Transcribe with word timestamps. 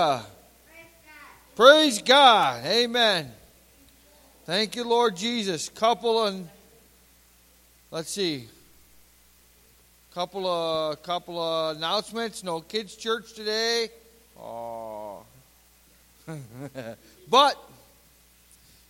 Uh, 0.00 0.22
praise 1.56 2.00
God. 2.00 2.64
Amen. 2.64 3.30
Thank 4.46 4.74
you, 4.74 4.84
Lord 4.84 5.14
Jesus. 5.14 5.68
Couple 5.68 6.24
and 6.24 6.48
let's 7.90 8.10
see. 8.10 8.48
Couple 10.14 10.46
of 10.46 11.02
couple 11.02 11.38
of 11.38 11.76
announcements. 11.76 12.42
No 12.42 12.62
kids 12.62 12.96
church 12.96 13.34
today. 13.34 13.90
Oh. 14.40 15.22
but 17.28 17.62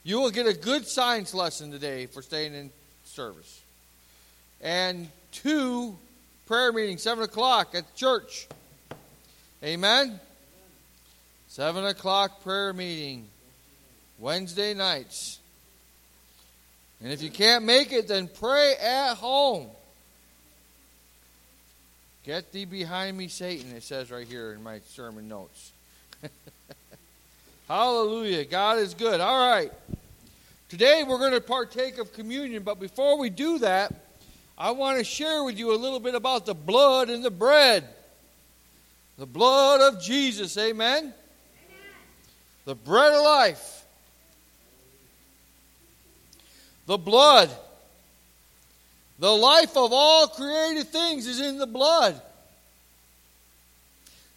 you 0.05 0.21
will 0.21 0.31
get 0.31 0.47
a 0.47 0.55
good 0.55 0.87
science 0.87 1.35
lesson 1.35 1.73
today 1.73 2.07
for 2.07 2.23
staying 2.23 2.55
in 2.55 2.71
service. 3.03 3.61
And 4.61 5.09
two 5.33 5.99
prayer 6.47 6.73
meetings, 6.73 7.03
seven 7.03 7.25
o'clock 7.25 7.75
at 7.75 7.93
the 7.93 7.99
church. 7.99 8.47
Amen. 9.65 10.21
Seven 11.51 11.85
o'clock 11.85 12.45
prayer 12.45 12.73
meeting, 12.73 13.27
Wednesday 14.21 14.73
nights. 14.73 15.41
And 17.03 17.13
if 17.13 17.23
you 17.23 17.29
can't 17.29 17.65
make 17.65 17.93
it, 17.93 18.07
then 18.07 18.29
pray 18.29 18.77
at 18.81 19.15
home. 19.15 19.67
Get 22.25 22.53
thee 22.53 22.67
behind 22.67 23.19
me, 23.19 23.27
Satan, 23.27 23.73
it 23.73 23.83
says 23.83 24.13
right 24.13 24.29
here 24.29 24.53
in 24.53 24.63
my 24.63 24.79
sermon 24.91 25.27
notes. 25.27 25.73
Hallelujah. 27.69 28.45
God 28.45 28.79
is 28.79 28.95
good. 28.95 29.21
All 29.21 29.51
right. 29.51 29.73
Today 30.69 31.03
we're 31.05 31.19
going 31.19 31.33
to 31.33 31.41
partake 31.41 31.99
of 31.99 32.13
communion, 32.13 32.63
but 32.63 32.79
before 32.79 33.19
we 33.19 33.29
do 33.29 33.59
that, 33.59 33.93
I 34.57 34.71
want 34.71 34.99
to 34.99 35.05
share 35.05 35.43
with 35.43 35.59
you 35.59 35.75
a 35.75 35.79
little 35.79 35.99
bit 35.99 36.15
about 36.15 36.47
the 36.47 36.55
blood 36.55 37.11
and 37.11 37.25
the 37.25 37.31
bread. 37.31 37.89
The 39.19 39.27
blood 39.27 39.81
of 39.81 40.01
Jesus. 40.01 40.57
Amen. 40.57 41.13
The 42.65 42.75
bread 42.75 43.13
of 43.13 43.23
life. 43.23 43.85
The 46.87 46.99
blood. 46.99 47.51
The 49.19 49.31
life 49.31 49.77
of 49.77 49.93
all 49.93 50.29
created 50.29 50.89
things 50.89 51.27
is 51.27 51.41
in 51.41 51.59
the 51.59 51.67
blood. 51.67 52.21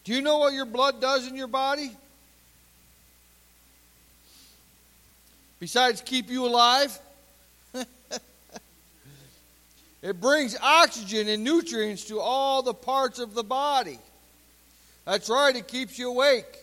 Do 0.03 0.13
you 0.13 0.21
know 0.21 0.37
what 0.39 0.53
your 0.53 0.65
blood 0.65 0.99
does 0.99 1.27
in 1.27 1.35
your 1.35 1.47
body? 1.47 1.91
Besides 5.59 6.01
keep 6.01 6.29
you 6.29 6.45
alive? 6.45 6.99
it 10.01 10.19
brings 10.19 10.57
oxygen 10.61 11.29
and 11.29 11.41
nutrients 11.45 12.03
to 12.05 12.19
all 12.19 12.61
the 12.61 12.73
parts 12.73 13.19
of 13.19 13.33
the 13.33 13.43
body. 13.43 13.99
That's 15.05 15.29
right, 15.29 15.55
it 15.55 15.69
keeps 15.69 15.97
you 15.97 16.09
awake. 16.09 16.57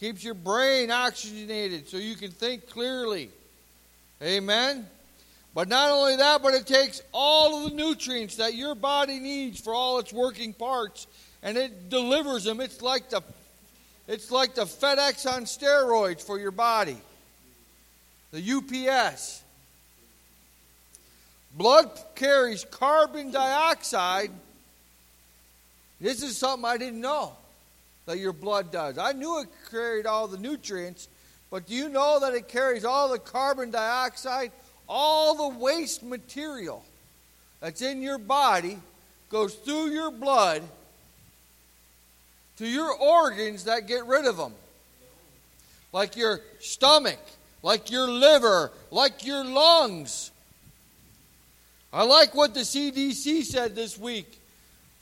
Keeps 0.00 0.22
your 0.22 0.34
brain 0.34 0.90
oxygenated 0.90 1.88
so 1.88 1.96
you 1.96 2.14
can 2.14 2.30
think 2.30 2.68
clearly. 2.68 3.30
Amen. 4.22 4.86
But 5.54 5.68
not 5.68 5.90
only 5.90 6.16
that, 6.16 6.40
but 6.40 6.54
it 6.54 6.66
takes 6.66 7.02
all 7.12 7.58
of 7.64 7.70
the 7.70 7.76
nutrients 7.76 8.36
that 8.36 8.54
your 8.54 8.76
body 8.76 9.18
needs 9.18 9.60
for 9.60 9.74
all 9.74 9.98
its 9.98 10.12
working 10.12 10.52
parts 10.52 11.08
and 11.42 11.58
it 11.58 11.88
delivers 11.88 12.44
them. 12.44 12.60
It's 12.60 12.80
like 12.80 13.10
the 13.10 13.22
it's 14.06 14.30
like 14.30 14.54
the 14.54 14.64
FedEx 14.64 15.30
on 15.30 15.44
steroids 15.44 16.22
for 16.22 16.38
your 16.38 16.50
body. 16.50 16.96
The 18.30 18.88
UPS. 18.88 19.42
Blood 21.54 21.90
carries 22.14 22.64
carbon 22.64 23.32
dioxide. 23.32 24.30
This 26.00 26.22
is 26.22 26.38
something 26.38 26.64
I 26.64 26.76
didn't 26.78 27.00
know 27.00 27.36
that 28.08 28.18
your 28.18 28.32
blood 28.32 28.72
does. 28.72 28.98
I 28.98 29.12
knew 29.12 29.40
it 29.40 29.48
carried 29.70 30.04
all 30.04 30.26
the 30.26 30.36
nutrients, 30.36 31.08
but 31.50 31.66
do 31.66 31.74
you 31.74 31.88
know 31.88 32.18
that 32.20 32.34
it 32.34 32.48
carries 32.48 32.84
all 32.84 33.08
the 33.08 33.18
carbon 33.18 33.70
dioxide? 33.70 34.50
all 34.88 35.34
the 35.34 35.58
waste 35.58 36.02
material 36.02 36.82
that's 37.60 37.82
in 37.82 38.00
your 38.00 38.18
body 38.18 38.78
goes 39.28 39.54
through 39.54 39.90
your 39.90 40.10
blood 40.10 40.62
to 42.56 42.66
your 42.66 42.92
organs 42.92 43.64
that 43.64 43.86
get 43.86 44.04
rid 44.06 44.24
of 44.24 44.36
them. 44.36 44.54
Like 45.92 46.16
your 46.16 46.40
stomach, 46.60 47.20
like 47.62 47.90
your 47.90 48.08
liver, 48.08 48.72
like 48.90 49.24
your 49.24 49.44
lungs. 49.44 50.30
I 51.92 52.04
like 52.04 52.34
what 52.34 52.54
the 52.54 52.60
CDC 52.60 53.44
said 53.44 53.74
this 53.74 53.98
week 53.98 54.40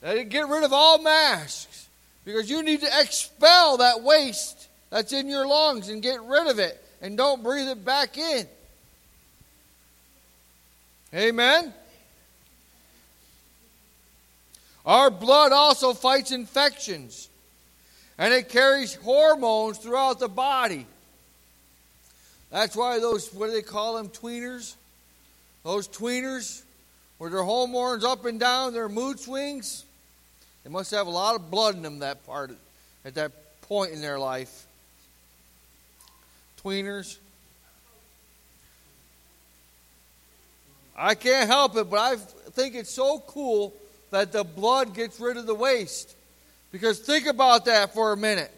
that 0.00 0.16
it 0.16 0.28
get 0.28 0.48
rid 0.48 0.64
of 0.64 0.72
all 0.72 1.00
masks 1.00 1.85
because 2.26 2.50
you 2.50 2.62
need 2.62 2.80
to 2.80 2.90
expel 3.00 3.78
that 3.78 4.02
waste 4.02 4.68
that's 4.90 5.12
in 5.12 5.28
your 5.28 5.46
lungs 5.46 5.88
and 5.88 6.02
get 6.02 6.20
rid 6.22 6.48
of 6.48 6.58
it 6.58 6.84
and 7.00 7.16
don't 7.16 7.42
breathe 7.42 7.68
it 7.68 7.84
back 7.84 8.18
in. 8.18 8.46
Amen? 11.14 11.72
Our 14.84 15.10
blood 15.10 15.52
also 15.52 15.94
fights 15.94 16.32
infections, 16.32 17.28
and 18.18 18.34
it 18.34 18.48
carries 18.48 18.94
hormones 18.96 19.78
throughout 19.78 20.18
the 20.18 20.28
body. 20.28 20.86
That's 22.50 22.76
why 22.76 22.98
those, 22.98 23.32
what 23.32 23.46
do 23.46 23.52
they 23.52 23.62
call 23.62 23.96
them, 23.96 24.08
tweeners? 24.08 24.74
Those 25.62 25.88
tweeners, 25.88 26.62
where 27.18 27.30
their 27.30 27.42
hormones 27.42 28.04
up 28.04 28.24
and 28.24 28.38
down, 28.38 28.72
their 28.72 28.88
mood 28.88 29.18
swings, 29.18 29.85
they 30.66 30.72
must 30.72 30.90
have 30.90 31.06
a 31.06 31.10
lot 31.10 31.36
of 31.36 31.48
blood 31.48 31.76
in 31.76 31.82
them 31.82 32.00
that 32.00 32.26
part, 32.26 32.50
at 33.04 33.14
that 33.14 33.30
point 33.62 33.92
in 33.92 34.00
their 34.00 34.18
life. 34.18 34.66
Tweeners. 36.60 37.18
I 40.96 41.14
can't 41.14 41.48
help 41.48 41.76
it, 41.76 41.88
but 41.88 42.00
I 42.00 42.16
think 42.16 42.74
it's 42.74 42.90
so 42.90 43.20
cool 43.28 43.74
that 44.10 44.32
the 44.32 44.42
blood 44.42 44.92
gets 44.92 45.20
rid 45.20 45.36
of 45.36 45.46
the 45.46 45.54
waste. 45.54 46.16
Because 46.72 46.98
think 46.98 47.28
about 47.28 47.66
that 47.66 47.94
for 47.94 48.10
a 48.10 48.16
minute. 48.16 48.50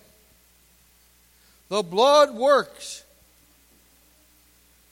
The 1.69 1.83
blood 1.83 2.35
works. 2.35 3.05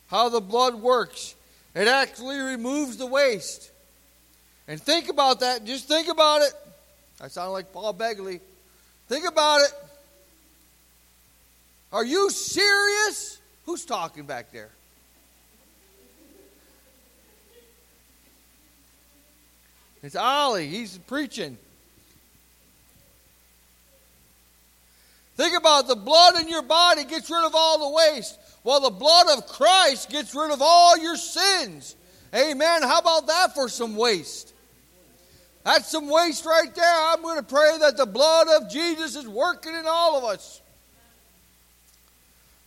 How 0.08 0.28
the 0.28 0.42
blood 0.42 0.74
works. 0.74 1.34
It 1.74 1.88
actually 1.88 2.36
removes 2.40 2.98
the 2.98 3.06
waste. 3.06 3.70
And 4.68 4.78
think 4.78 5.08
about 5.08 5.40
that. 5.40 5.64
Just 5.64 5.88
think 5.88 6.08
about 6.08 6.42
it. 6.42 6.52
I 7.20 7.28
sound 7.28 7.52
like 7.52 7.72
Paul 7.72 7.94
Begley. 7.94 8.40
Think 9.08 9.26
about 9.26 9.62
it. 9.62 9.72
Are 11.92 12.04
you 12.04 12.30
serious? 12.30 13.38
Who's 13.64 13.84
talking 13.84 14.24
back 14.24 14.52
there? 14.52 14.70
It's 20.02 20.14
Ollie. 20.14 20.68
He's 20.68 20.98
preaching. 20.98 21.56
Think 25.36 25.56
about 25.56 25.88
the 25.88 25.96
blood 25.96 26.40
in 26.40 26.48
your 26.48 26.62
body 26.62 27.04
gets 27.04 27.30
rid 27.30 27.44
of 27.44 27.54
all 27.54 27.90
the 27.90 27.96
waste, 28.14 28.38
while 28.62 28.80
the 28.80 28.90
blood 28.90 29.26
of 29.36 29.46
Christ 29.46 30.10
gets 30.10 30.34
rid 30.34 30.50
of 30.50 30.62
all 30.62 30.96
your 30.98 31.16
sins. 31.16 31.94
Amen. 32.34 32.82
How 32.82 33.00
about 33.00 33.26
that 33.26 33.54
for 33.54 33.68
some 33.68 33.96
waste? 33.96 34.52
That's 35.66 35.90
some 35.90 36.08
waste 36.08 36.46
right 36.46 36.72
there. 36.72 36.94
I'm 37.08 37.22
going 37.22 37.38
to 37.38 37.42
pray 37.42 37.76
that 37.80 37.96
the 37.96 38.06
blood 38.06 38.46
of 38.46 38.70
Jesus 38.70 39.16
is 39.16 39.26
working 39.26 39.74
in 39.74 39.82
all 39.84 40.16
of 40.16 40.22
us. 40.22 40.62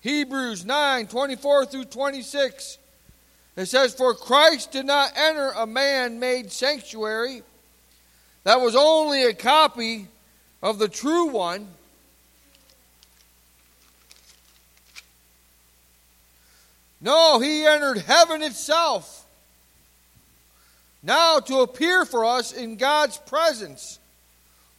Hebrews 0.02 0.66
9 0.66 1.08
24 1.08 1.66
through 1.68 1.86
26. 1.86 2.78
It 3.56 3.68
says, 3.68 3.96
For 3.96 4.14
Christ 4.14 4.74
did 4.74 4.86
not 4.86 5.14
enter 5.16 5.52
a 5.52 5.66
man 5.66 6.20
made 6.20 6.52
sanctuary. 6.52 7.42
That 8.44 8.60
was 8.60 8.76
only 8.76 9.24
a 9.24 9.34
copy 9.34 10.10
of 10.62 10.78
the 10.78 10.90
true 10.90 11.28
one. 11.28 11.70
No, 17.00 17.40
he 17.40 17.66
entered 17.66 18.00
heaven 18.00 18.42
itself. 18.42 19.26
Now 21.02 21.40
to 21.40 21.60
appear 21.60 22.06
for 22.06 22.26
us 22.26 22.52
in 22.52 22.76
God's 22.76 23.18
presence. 23.18 24.00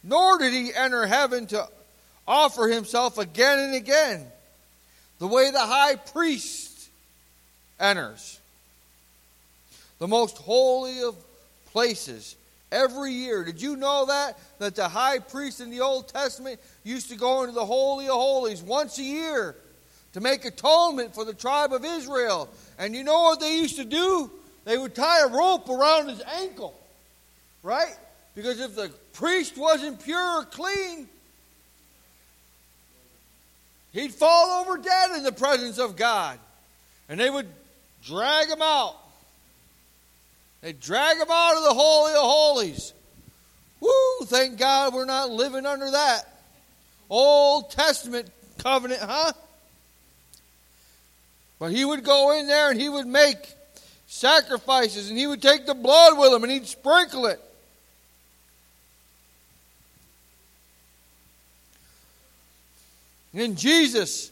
Nor 0.03 0.37
did 0.39 0.53
he 0.53 0.73
enter 0.73 1.05
heaven 1.05 1.47
to 1.47 1.67
offer 2.27 2.67
himself 2.67 3.17
again 3.17 3.59
and 3.59 3.75
again, 3.75 4.25
the 5.19 5.27
way 5.27 5.51
the 5.51 5.59
high 5.59 5.95
priest 5.95 6.89
enters 7.79 8.39
the 10.01 10.07
most 10.07 10.37
holy 10.39 11.03
of 11.03 11.15
places 11.67 12.35
every 12.71 13.11
year. 13.11 13.43
Did 13.43 13.61
you 13.61 13.75
know 13.75 14.07
that? 14.07 14.35
That 14.57 14.75
the 14.75 14.89
high 14.89 15.19
priest 15.19 15.61
in 15.61 15.69
the 15.69 15.81
Old 15.81 16.07
Testament 16.07 16.59
used 16.83 17.09
to 17.09 17.15
go 17.15 17.41
into 17.43 17.53
the 17.53 17.65
Holy 17.65 18.07
of 18.07 18.15
Holies 18.15 18.63
once 18.63 18.97
a 18.97 19.03
year 19.03 19.55
to 20.13 20.19
make 20.19 20.43
atonement 20.43 21.13
for 21.13 21.23
the 21.23 21.35
tribe 21.35 21.71
of 21.71 21.85
Israel. 21.85 22.49
And 22.79 22.95
you 22.95 23.03
know 23.03 23.21
what 23.21 23.39
they 23.39 23.57
used 23.57 23.75
to 23.75 23.85
do? 23.85 24.31
They 24.63 24.77
would 24.77 24.93
tie 24.93 25.25
a 25.25 25.27
rope 25.27 25.69
around 25.69 26.09
his 26.09 26.21
ankle, 26.21 26.73
right? 27.63 27.95
Because 28.35 28.59
if 28.59 28.75
the 28.75 28.91
priest 29.13 29.57
wasn't 29.57 30.03
pure 30.03 30.41
or 30.41 30.45
clean, 30.45 31.07
He'd 33.93 34.13
fall 34.13 34.61
over 34.61 34.77
dead 34.77 35.11
in 35.17 35.23
the 35.23 35.31
presence 35.31 35.77
of 35.77 35.95
God. 35.95 36.39
And 37.09 37.19
they 37.19 37.29
would 37.29 37.47
drag 38.03 38.47
him 38.47 38.61
out. 38.61 38.95
They'd 40.61 40.79
drag 40.79 41.17
him 41.17 41.27
out 41.29 41.57
of 41.57 41.63
the 41.63 41.73
Holy 41.73 42.13
of 42.13 42.19
Holies. 42.19 42.93
Woo! 43.79 44.25
Thank 44.25 44.57
God 44.57 44.93
we're 44.93 45.05
not 45.05 45.29
living 45.29 45.65
under 45.65 45.91
that. 45.91 46.21
Old 47.09 47.71
Testament 47.71 48.29
covenant, 48.59 49.01
huh? 49.01 49.33
But 51.59 51.71
he 51.71 51.83
would 51.83 52.03
go 52.03 52.39
in 52.39 52.47
there 52.47 52.71
and 52.71 52.79
he 52.79 52.87
would 52.87 53.07
make 53.07 53.55
sacrifices 54.11 55.09
and 55.09 55.17
he 55.17 55.25
would 55.25 55.41
take 55.41 55.65
the 55.65 55.73
blood 55.73 56.17
with 56.19 56.33
him 56.33 56.43
and 56.43 56.51
he'd 56.51 56.67
sprinkle 56.67 57.27
it. 57.27 57.39
And 63.33 63.57
Jesus, 63.57 64.29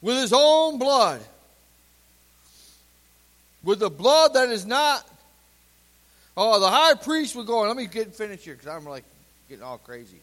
with 0.00 0.16
his 0.16 0.32
own 0.34 0.78
blood, 0.78 1.20
with 3.62 3.80
the 3.80 3.90
blood 3.90 4.32
that 4.32 4.48
is 4.48 4.64
not. 4.64 5.06
Oh, 6.38 6.58
the 6.58 6.70
high 6.70 6.94
priest 6.94 7.36
would 7.36 7.46
go. 7.46 7.60
Let 7.60 7.76
me 7.76 7.86
get 7.86 8.14
finished 8.14 8.44
here 8.44 8.54
because 8.54 8.66
I'm 8.66 8.86
like 8.86 9.04
getting 9.50 9.62
all 9.62 9.78
crazy. 9.78 10.20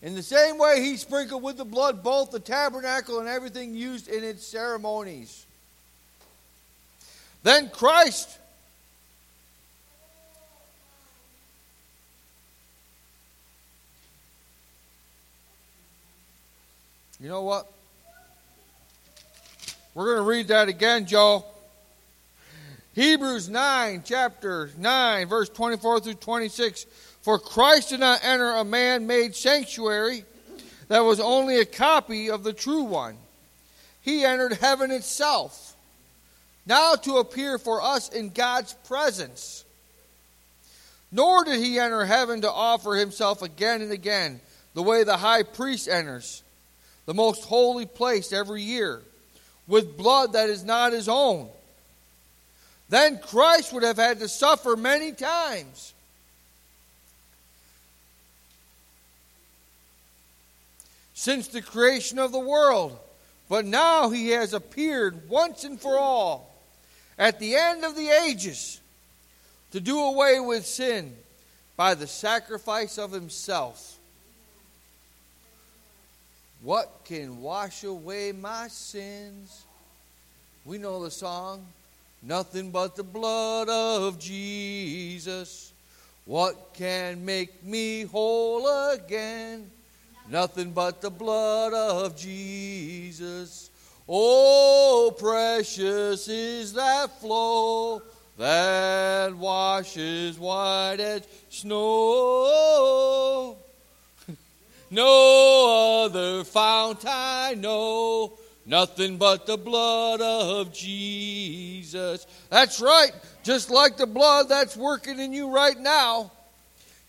In 0.00 0.14
the 0.14 0.22
same 0.22 0.56
way, 0.56 0.82
he 0.82 0.96
sprinkled 0.96 1.42
with 1.42 1.58
the 1.58 1.64
blood 1.66 2.02
both 2.02 2.30
the 2.30 2.40
tabernacle 2.40 3.20
and 3.20 3.28
everything 3.28 3.74
used 3.74 4.08
in 4.08 4.24
its 4.24 4.46
ceremonies. 4.46 5.45
Then 7.46 7.70
Christ 7.70 8.40
You 17.18 17.30
know 17.30 17.42
what? 17.42 17.66
We're 19.94 20.04
going 20.04 20.16
to 20.18 20.22
read 20.22 20.48
that 20.48 20.68
again, 20.68 21.06
Joe. 21.06 21.46
Hebrews 22.94 23.48
9, 23.48 24.02
chapter 24.04 24.70
9, 24.76 25.26
verse 25.26 25.48
24 25.48 26.00
through 26.00 26.14
26. 26.14 26.84
For 27.22 27.38
Christ 27.38 27.88
did 27.88 28.00
not 28.00 28.20
enter 28.22 28.50
a 28.50 28.64
man 28.64 29.06
made 29.06 29.34
sanctuary 29.34 30.24
that 30.88 31.00
was 31.00 31.20
only 31.20 31.58
a 31.58 31.64
copy 31.64 32.28
of 32.28 32.44
the 32.44 32.52
true 32.52 32.82
one. 32.82 33.16
He 34.02 34.24
entered 34.24 34.52
heaven 34.52 34.90
itself, 34.90 35.65
now 36.66 36.94
to 36.96 37.18
appear 37.18 37.58
for 37.58 37.80
us 37.80 38.08
in 38.08 38.30
God's 38.30 38.74
presence. 38.86 39.64
Nor 41.12 41.44
did 41.44 41.60
he 41.60 41.78
enter 41.78 42.04
heaven 42.04 42.40
to 42.42 42.50
offer 42.50 42.94
himself 42.94 43.40
again 43.40 43.80
and 43.80 43.92
again, 43.92 44.40
the 44.74 44.82
way 44.82 45.04
the 45.04 45.16
high 45.16 45.44
priest 45.44 45.88
enters 45.88 46.42
the 47.06 47.14
most 47.14 47.44
holy 47.44 47.86
place 47.86 48.32
every 48.32 48.62
year 48.62 49.00
with 49.68 49.96
blood 49.96 50.32
that 50.32 50.50
is 50.50 50.64
not 50.64 50.92
his 50.92 51.08
own. 51.08 51.48
Then 52.88 53.18
Christ 53.18 53.72
would 53.72 53.84
have 53.84 53.96
had 53.96 54.18
to 54.18 54.28
suffer 54.28 54.76
many 54.76 55.12
times. 55.12 55.94
Since 61.14 61.48
the 61.48 61.62
creation 61.62 62.18
of 62.18 62.32
the 62.32 62.38
world. 62.38 62.98
But 63.48 63.64
now 63.64 64.10
he 64.10 64.30
has 64.30 64.52
appeared 64.52 65.28
once 65.28 65.62
and 65.62 65.80
for 65.80 65.96
all 65.96 66.55
at 67.18 67.38
the 67.38 67.54
end 67.54 67.84
of 67.84 67.96
the 67.96 68.08
ages 68.08 68.80
to 69.72 69.80
do 69.80 69.98
away 69.98 70.40
with 70.40 70.66
sin 70.66 71.14
by 71.76 71.94
the 71.94 72.06
sacrifice 72.06 72.98
of 72.98 73.12
himself. 73.12 73.98
What 76.62 76.90
can 77.04 77.42
wash 77.42 77.84
away 77.84 78.32
my 78.32 78.68
sins? 78.68 79.64
We 80.64 80.78
know 80.78 81.04
the 81.04 81.10
song. 81.10 81.64
Nothing 82.22 82.70
but 82.70 82.96
the 82.96 83.04
blood 83.04 83.68
of 83.68 84.18
Jesus. 84.18 85.72
What 86.24 86.72
can 86.74 87.24
make 87.24 87.62
me 87.62 88.02
whole 88.02 88.90
again? 88.90 89.70
Nothing 90.28 90.72
but 90.72 91.00
the 91.00 91.10
blood 91.10 91.72
of 91.72 92.16
Jesus. 92.16 93.70
Oh, 94.08 95.12
precious 95.18 96.28
is 96.28 96.74
that 96.74 97.20
flow 97.20 98.02
that 98.38 99.34
washes 99.34 100.38
white 100.38 101.00
as 101.00 101.26
snow. 101.50 103.56
No 104.88 106.04
other 106.04 106.44
fount 106.44 107.04
I 107.04 107.56
know, 107.58 108.38
nothing 108.64 109.16
but 109.16 109.44
the 109.44 109.56
blood 109.56 110.20
of 110.20 110.72
Jesus. 110.72 112.24
That's 112.50 112.80
right, 112.80 113.10
just 113.42 113.68
like 113.68 113.96
the 113.96 114.06
blood 114.06 114.48
that's 114.48 114.76
working 114.76 115.18
in 115.18 115.32
you 115.32 115.50
right 115.50 115.76
now, 115.76 116.30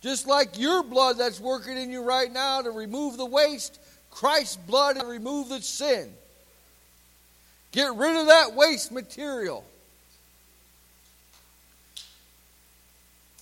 just 0.02 0.26
like 0.26 0.58
your 0.58 0.82
blood 0.82 1.20
that's 1.20 1.40
working 1.40 1.78
in 1.78 1.92
you 1.92 2.02
right 2.02 2.34
now 2.34 2.64
to 2.64 2.72
remove 2.72 3.16
the 3.16 3.28
waste, 3.28 3.80
Christ's 4.10 4.58
blood 4.58 5.00
to 5.00 5.06
remove 5.06 5.50
the 5.50 5.62
sin. 5.62 6.12
Get 7.72 7.94
rid 7.96 8.16
of 8.16 8.28
that 8.28 8.54
waste 8.54 8.92
material. 8.92 9.64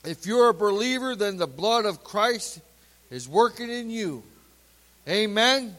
If 0.04 0.26
you're 0.26 0.50
a 0.50 0.54
believer, 0.54 1.16
then 1.16 1.38
the 1.38 1.48
blood 1.48 1.86
of 1.86 2.04
Christ 2.04 2.60
is 3.10 3.28
working 3.28 3.70
in 3.70 3.90
you. 3.90 4.24
Amen. 5.08 5.76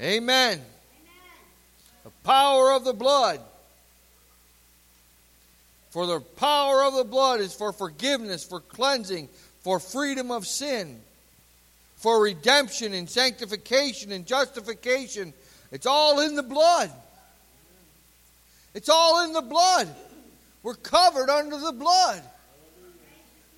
Amen. 0.00 0.60
The 2.04 2.10
power 2.24 2.72
of 2.72 2.84
the 2.84 2.92
blood. 2.92 3.40
For 5.90 6.06
the 6.06 6.20
power 6.20 6.84
of 6.84 6.94
the 6.94 7.04
blood 7.04 7.40
is 7.40 7.54
for 7.54 7.72
forgiveness, 7.72 8.44
for 8.44 8.60
cleansing, 8.60 9.28
for 9.60 9.78
freedom 9.78 10.30
of 10.30 10.46
sin, 10.46 11.00
for 11.96 12.22
redemption 12.22 12.94
and 12.94 13.08
sanctification 13.08 14.10
and 14.10 14.26
justification. 14.26 15.34
It's 15.70 15.86
all 15.86 16.20
in 16.20 16.34
the 16.34 16.42
blood. 16.42 16.90
It's 18.74 18.88
all 18.88 19.24
in 19.24 19.32
the 19.32 19.42
blood. 19.42 19.94
We're 20.62 20.74
covered 20.74 21.28
under 21.28 21.58
the 21.58 21.72
blood. 21.72 22.22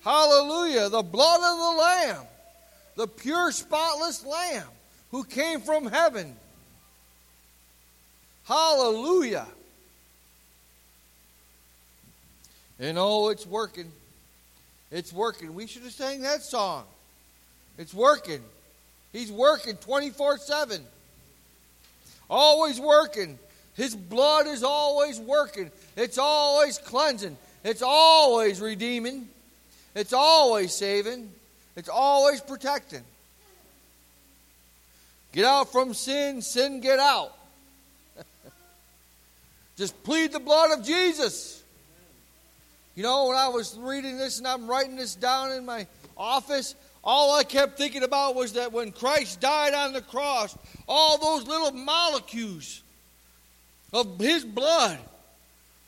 Hallelujah. 0.01 0.89
The 0.89 1.03
blood 1.03 1.37
of 1.37 1.57
the 1.57 1.81
Lamb 1.81 2.27
the 2.95 3.07
pure, 3.07 3.51
spotless 3.51 4.25
Lamb 4.25 4.67
who 5.11 5.23
came 5.23 5.61
from 5.61 5.85
heaven. 5.85 6.35
Hallelujah. 8.45 9.47
And 12.79 12.97
oh, 12.97 13.29
it's 13.29 13.45
working. 13.45 13.91
It's 14.91 15.11
working. 15.11 15.53
We 15.53 15.67
should 15.67 15.83
have 15.83 15.91
sang 15.91 16.21
that 16.21 16.43
song. 16.43 16.85
It's 17.77 17.93
working. 17.93 18.41
He's 19.11 19.31
working 19.31 19.77
24 19.77 20.39
7. 20.39 20.81
Always 22.29 22.79
working. 22.79 23.39
His 23.75 23.95
blood 23.95 24.47
is 24.47 24.63
always 24.63 25.19
working. 25.19 25.69
It's 25.97 26.17
always 26.17 26.77
cleansing. 26.77 27.37
It's 27.63 27.81
always 27.81 28.61
redeeming. 28.61 29.27
It's 29.93 30.13
always 30.13 30.73
saving. 30.73 31.31
It's 31.75 31.89
always 31.89 32.39
protecting. 32.41 33.03
Get 35.33 35.43
out 35.43 35.71
from 35.71 35.93
sin, 35.93 36.41
sin 36.41 36.79
get 36.79 36.99
out. 36.99 37.35
Just 39.75 40.01
plead 40.03 40.31
the 40.31 40.39
blood 40.39 40.77
of 40.77 40.85
Jesus. 40.85 41.61
You 42.95 43.03
know, 43.03 43.27
when 43.27 43.37
I 43.37 43.49
was 43.49 43.77
reading 43.77 44.17
this 44.17 44.37
and 44.37 44.47
I'm 44.47 44.67
writing 44.67 44.95
this 44.95 45.15
down 45.15 45.51
in 45.51 45.65
my 45.65 45.85
office, 46.15 46.75
all 47.03 47.35
I 47.35 47.43
kept 47.43 47.77
thinking 47.77 48.03
about 48.03 48.35
was 48.35 48.53
that 48.53 48.71
when 48.71 48.93
Christ 48.93 49.41
died 49.41 49.73
on 49.73 49.91
the 49.91 50.01
cross, 50.01 50.57
all 50.87 51.17
those 51.17 51.45
little 51.45 51.71
molecules 51.71 52.81
of 53.93 54.19
his 54.19 54.43
blood 54.43 54.99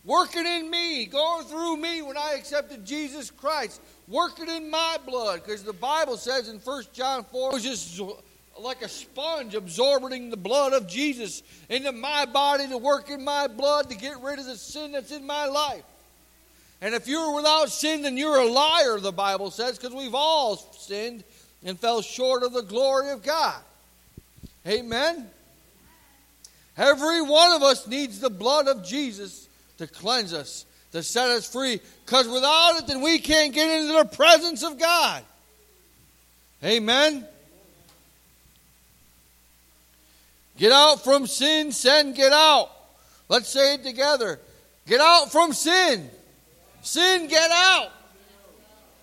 working 0.07 0.45
in 0.45 0.71
me, 0.71 1.05
going 1.05 1.43
through 1.43 1.77
me 1.77 2.01
when 2.01 2.17
I 2.17 2.35
accepted 2.37 2.85
Jesus 2.85 3.29
Christ, 3.29 3.81
working 4.07 4.47
in 4.47 4.71
my 4.71 4.97
blood. 5.05 5.43
Because 5.43 5.63
the 5.63 5.73
Bible 5.73 6.17
says 6.17 6.47
in 6.47 6.59
1 6.59 6.83
John 6.93 7.23
4, 7.25 7.51
it 7.51 7.53
was 7.53 7.63
just 7.63 8.01
like 8.59 8.81
a 8.81 8.89
sponge 8.89 9.53
absorbing 9.53 10.31
the 10.31 10.37
blood 10.37 10.73
of 10.73 10.87
Jesus 10.87 11.43
into 11.69 11.91
my 11.91 12.25
body 12.25 12.67
to 12.69 12.77
work 12.77 13.11
in 13.11 13.23
my 13.23 13.47
blood 13.47 13.89
to 13.89 13.95
get 13.95 14.19
rid 14.21 14.39
of 14.39 14.45
the 14.45 14.55
sin 14.55 14.93
that's 14.93 15.11
in 15.11 15.27
my 15.27 15.45
life. 15.45 15.83
And 16.81 16.95
if 16.95 17.07
you're 17.07 17.35
without 17.35 17.69
sin, 17.69 18.03
then 18.03 18.17
you're 18.17 18.37
a 18.37 18.45
liar, 18.45 18.99
the 18.99 19.11
Bible 19.11 19.51
says, 19.51 19.77
because 19.77 19.93
we've 19.93 20.15
all 20.15 20.55
sinned 20.55 21.23
and 21.63 21.77
fell 21.77 22.01
short 22.01 22.43
of 22.43 22.53
the 22.53 22.61
glory 22.61 23.09
of 23.09 23.23
God. 23.23 23.59
Amen? 24.65 25.29
Every 26.77 27.21
one 27.21 27.53
of 27.53 27.63
us 27.63 27.87
needs 27.87 28.19
the 28.19 28.29
blood 28.29 28.67
of 28.67 28.85
Jesus 28.85 29.47
to 29.79 29.87
cleanse 29.87 30.33
us, 30.33 30.65
to 30.91 31.01
set 31.01 31.29
us 31.29 31.51
free. 31.51 31.81
Because 32.05 32.27
without 32.27 32.77
it, 32.77 32.87
then 32.87 33.01
we 33.01 33.19
can't 33.19 33.53
get 33.53 33.81
into 33.81 33.93
the 33.93 34.05
presence 34.05 34.63
of 34.63 34.79
God. 34.79 35.23
Amen. 36.63 37.25
Get 40.57 40.71
out 40.71 41.03
from 41.03 41.27
sin, 41.27 41.71
sin, 41.71 42.13
get 42.13 42.33
out. 42.33 42.71
Let's 43.29 43.49
say 43.49 43.75
it 43.75 43.83
together. 43.83 44.39
Get 44.87 45.01
out 45.01 45.31
from 45.31 45.53
sin. 45.53 46.09
Sin, 46.81 47.27
get 47.27 47.51
out. 47.51 47.91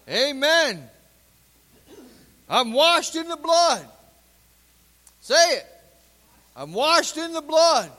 Amen. 0.09 0.89
I'm 2.49 2.73
washed 2.73 3.17
in 3.17 3.29
the 3.29 3.37
blood. 3.37 3.87
Say 5.21 5.57
it. 5.57 5.67
I'm 6.57 6.73
washed 6.73 7.17
in 7.17 7.33
the 7.33 7.43
blood. 7.43 7.91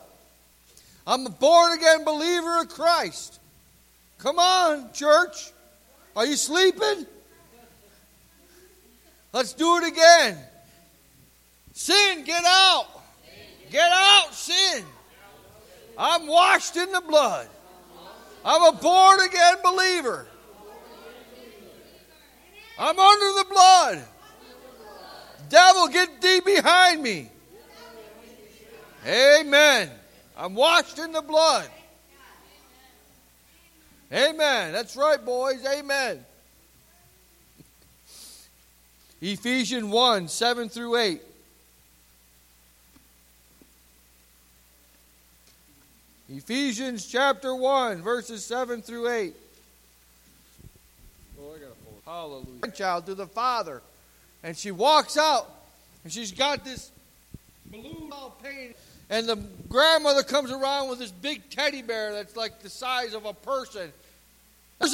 I'm 1.06 1.26
a 1.26 1.30
born 1.30 1.78
again 1.78 2.04
believer 2.04 2.62
of 2.62 2.70
Christ. 2.70 3.40
Come 4.18 4.40
on, 4.40 4.92
church. 4.94 5.52
Are 6.16 6.26
you 6.26 6.36
sleeping? 6.36 7.06
Let's 9.34 9.54
do 9.54 9.78
it 9.78 9.88
again. 9.92 10.38
Sin, 11.74 12.24
get 12.24 12.44
out. 12.46 12.88
Get 13.70 13.92
out, 13.92 14.34
sin. 14.34 14.84
I'm 15.98 16.28
washed 16.28 16.78
in 16.78 16.92
the 16.92 17.02
blood. 17.02 17.48
I'm 18.46 18.74
a 18.74 18.78
born 18.78 19.20
again 19.22 19.56
believer. 19.64 20.26
I'm 22.80 22.98
under 22.98 23.40
the 23.40 23.46
blood. 23.50 24.04
Devil, 25.50 25.88
get 25.90 26.22
thee 26.22 26.42
behind 26.46 27.04
me. 27.04 27.30
Amen. 29.06 29.90
I'm 30.38 30.56
washed 30.56 31.00
in 31.00 31.12
the 31.12 31.22
blood. 31.22 31.70
Amen. 34.12 34.74
That's 34.74 34.96
right, 34.96 35.24
boys. 35.24 35.64
Amen. 35.66 36.26
Ephesians 39.22 39.86
1 39.86 40.28
7 40.28 40.70
through 40.70 40.96
8. 40.96 41.22
Ephesians 46.28 47.06
chapter 47.06 47.54
1, 47.54 48.02
verses 48.02 48.44
7 48.44 48.82
through 48.82 49.10
8. 49.10 49.36
Oh, 51.40 51.54
I 51.54 51.60
gotta 51.60 51.72
pull 51.86 51.94
it. 51.98 52.04
Hallelujah. 52.06 52.72
Child 52.76 53.06
to 53.06 53.16
the 53.16 53.28
father. 53.28 53.84
And 54.44 54.58
she 54.58 54.72
walks 54.72 55.18
out, 55.18 55.52
and 56.04 56.12
she's 56.12 56.32
got 56.32 56.66
this 56.66 56.92
balloon 57.68 58.10
all 58.12 58.36
painted. 58.42 58.76
And 59.10 59.28
the 59.28 59.36
grandmother 59.70 60.24
comes 60.24 60.52
around 60.52 60.90
with 60.90 61.00
this 61.00 61.12
big 61.12 61.50
teddy 61.50 61.82
bear 61.82 62.14
that's 62.14 62.36
like 62.36 62.62
the 62.62 62.70
size 62.70 63.14
of 63.14 63.26
a 63.26 63.34
person. 63.34 63.92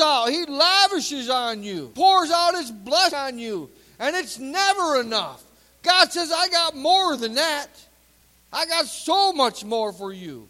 Out. 0.01 0.29
He 0.29 0.45
lavishes 0.45 1.29
on 1.29 1.63
you, 1.63 1.91
pours 1.95 2.31
out 2.31 2.55
his 2.55 2.71
blessing 2.71 3.17
on 3.17 3.39
you, 3.39 3.69
and 3.99 4.15
it's 4.15 4.39
never 4.39 5.01
enough. 5.01 5.43
God 5.83 6.11
says, 6.11 6.31
I 6.31 6.47
got 6.49 6.75
more 6.75 7.17
than 7.17 7.33
that. 7.33 7.67
I 8.53 8.65
got 8.65 8.85
so 8.85 9.33
much 9.33 9.63
more 9.63 9.91
for 9.91 10.13
you. 10.13 10.47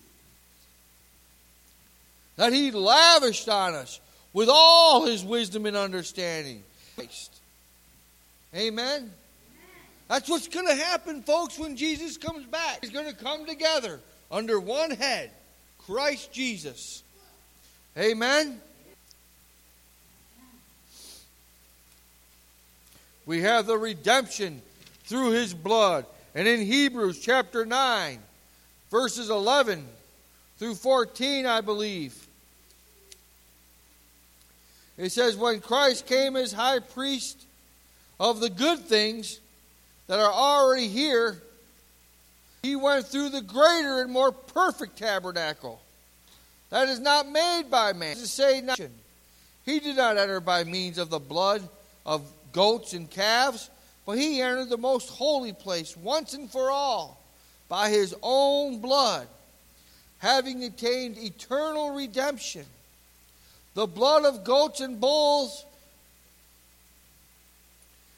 That 2.36 2.53
He 2.53 2.72
lavished 2.72 3.48
on 3.50 3.74
us 3.75 4.00
with 4.34 4.50
all 4.51 5.06
His 5.06 5.24
wisdom 5.24 5.65
and 5.65 5.77
understanding. 5.77 6.63
Amen. 8.56 9.12
That's 10.12 10.27
what's 10.27 10.50
going 10.50 10.68
to 10.68 10.75
happen, 10.75 11.22
folks, 11.22 11.58
when 11.58 11.77
Jesus 11.77 12.18
comes 12.18 12.46
back. 12.46 12.80
He's 12.82 12.89
going 12.89 13.08
to 13.08 13.15
come 13.15 13.46
together 13.46 14.01
under 14.30 14.60
one 14.60 14.91
head 14.91 15.32
Christ 15.77 16.34
Jesus. 16.34 17.01
Amen. 17.98 18.60
We 23.25 23.39
have 23.44 23.65
the 23.68 23.77
redemption 23.77 24.62
through 25.06 25.32
his 25.32 25.53
blood. 25.53 26.06
And 26.36 26.46
in 26.46 26.60
Hebrews 26.60 27.20
chapter 27.20 27.65
9, 27.65 28.20
verses 28.89 29.30
11 29.30 29.88
through 30.58 30.75
14, 30.75 31.46
I 31.46 31.62
believe, 31.62 32.27
it 34.98 35.13
says, 35.13 35.38
When 35.38 35.62
Christ 35.62 36.06
came 36.06 36.36
as 36.36 36.51
high 36.51 36.80
priest 36.80 37.41
of 38.20 38.41
the 38.41 38.50
good 38.50 38.80
things, 38.80 39.39
that 40.08 40.20
are 40.20 40.31
already 40.31 40.88
here, 40.88 41.41
he 42.62 42.75
went 42.75 43.08
through 43.08 43.29
the 43.29 43.41
greater 43.41 44.01
and 44.01 44.12
more 44.12 44.31
perfect 44.31 44.98
tabernacle 44.98 45.81
that 46.72 46.88
is 46.88 47.00
not 47.00 47.29
made 47.29 47.63
by 47.70 47.93
man. 47.93 48.15
To 48.15 48.27
say 48.27 48.62
nothing. 48.62 48.91
He 49.65 49.79
did 49.79 49.98
not 49.98 50.17
enter 50.17 50.39
by 50.39 50.63
means 50.63 50.98
of 50.98 51.10
the 51.10 51.20
blood 51.20 51.67
of 52.05 52.24
goats 52.51 52.93
and 52.93 53.10
calves, 53.10 53.70
but 54.05 54.17
he 54.17 54.41
entered 54.41 54.70
the 54.70 54.77
most 54.77 55.10
holy 55.10 55.53
place 55.53 55.96
once 55.96 56.34
and 56.34 56.50
for 56.50 56.72
all 56.72 57.22
by 57.70 57.89
his 57.89 58.15
own 58.24 58.79
blood, 58.79 59.27
having 60.20 60.63
attained 60.63 61.17
eternal 61.17 61.91
redemption. 61.91 62.65
The 63.75 63.88
blood 63.88 64.25
of 64.25 64.43
goats 64.43 64.79
and 64.79 65.00
bulls 65.00 65.65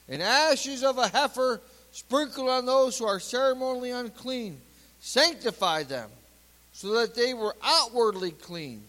and 0.07 0.21
ashes 0.21 0.83
of 0.83 0.97
a 0.97 1.07
heifer 1.07 1.59
sprinkled 1.93 2.49
on 2.49 2.65
those 2.65 2.97
who 2.97 3.05
are 3.05 3.19
ceremonially 3.19 3.91
unclean, 3.91 4.59
sanctify 4.99 5.83
them, 5.83 6.09
so 6.73 6.95
that 6.95 7.13
they 7.13 7.35
were 7.35 7.55
outwardly 7.63 8.31
clean. 8.31 8.83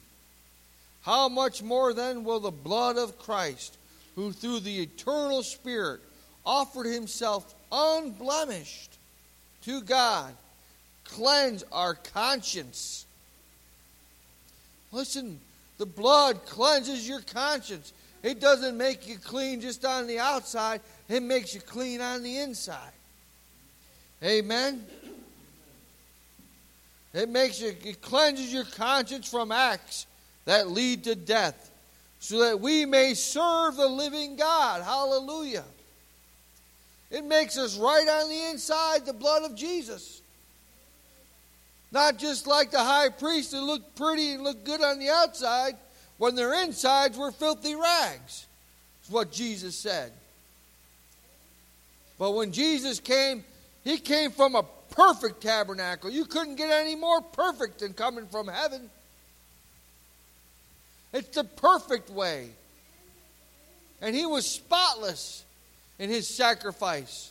How 1.02 1.28
much 1.28 1.62
more 1.62 1.92
then 1.92 2.24
will 2.24 2.40
the 2.40 2.50
blood 2.50 2.96
of 2.96 3.18
Christ, 3.18 3.76
who 4.16 4.32
through 4.32 4.60
the 4.60 4.80
eternal 4.80 5.42
Spirit 5.42 6.00
offered 6.46 6.86
himself 6.86 7.54
unblemished 7.70 8.96
to 9.64 9.82
God, 9.82 10.32
cleanse 11.04 11.62
our 11.70 11.94
conscience? 11.94 13.04
Listen, 14.92 15.40
the 15.76 15.84
blood 15.84 16.46
cleanses 16.46 17.06
your 17.06 17.20
conscience. 17.20 17.92
It 18.22 18.40
doesn't 18.40 18.78
make 18.78 19.06
you 19.06 19.18
clean 19.18 19.60
just 19.60 19.84
on 19.84 20.06
the 20.06 20.20
outside, 20.20 20.80
it 21.06 21.22
makes 21.22 21.54
you 21.54 21.60
clean 21.60 22.00
on 22.00 22.22
the 22.22 22.38
inside. 22.38 22.93
Amen. 24.24 24.86
It 27.12 27.28
makes 27.28 27.60
you, 27.60 27.74
it 27.84 28.00
cleanses 28.00 28.52
your 28.52 28.64
conscience 28.64 29.30
from 29.30 29.52
acts 29.52 30.06
that 30.46 30.70
lead 30.70 31.04
to 31.04 31.14
death, 31.14 31.70
so 32.20 32.40
that 32.40 32.58
we 32.58 32.86
may 32.86 33.14
serve 33.14 33.76
the 33.76 33.86
living 33.86 34.36
God. 34.36 34.82
Hallelujah. 34.82 35.64
It 37.10 37.24
makes 37.24 37.58
us 37.58 37.76
right 37.76 38.08
on 38.08 38.28
the 38.28 38.50
inside, 38.50 39.04
the 39.04 39.12
blood 39.12 39.42
of 39.42 39.54
Jesus. 39.54 40.22
Not 41.92 42.18
just 42.18 42.46
like 42.46 42.70
the 42.70 42.82
high 42.82 43.10
priest 43.10 43.52
that 43.52 43.60
looked 43.60 43.94
pretty 43.94 44.32
and 44.32 44.42
looked 44.42 44.64
good 44.64 44.82
on 44.82 44.98
the 44.98 45.10
outside, 45.10 45.76
when 46.18 46.34
their 46.34 46.64
insides 46.64 47.16
were 47.16 47.30
filthy 47.30 47.74
rags. 47.74 48.46
Is 49.04 49.10
what 49.10 49.30
Jesus 49.30 49.76
said. 49.76 50.10
But 52.18 52.32
when 52.32 52.52
Jesus 52.52 53.00
came, 53.00 53.44
he 53.84 53.98
came 53.98 54.30
from 54.30 54.54
a 54.54 54.64
perfect 54.90 55.42
tabernacle. 55.42 56.10
You 56.10 56.24
couldn't 56.24 56.56
get 56.56 56.70
any 56.70 56.96
more 56.96 57.20
perfect 57.20 57.80
than 57.80 57.92
coming 57.92 58.26
from 58.26 58.48
heaven. 58.48 58.90
It's 61.12 61.36
the 61.36 61.44
perfect 61.44 62.08
way. 62.10 62.48
And 64.00 64.16
he 64.16 64.24
was 64.24 64.46
spotless 64.46 65.44
in 65.98 66.08
his 66.08 66.26
sacrifice. 66.28 67.30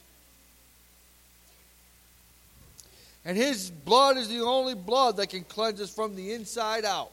And 3.25 3.36
his 3.36 3.69
blood 3.69 4.17
is 4.17 4.29
the 4.29 4.41
only 4.41 4.75
blood 4.75 5.17
that 5.17 5.27
can 5.29 5.43
cleanse 5.43 5.81
us 5.81 5.93
from 5.93 6.15
the 6.15 6.33
inside 6.33 6.86
out. 6.86 7.12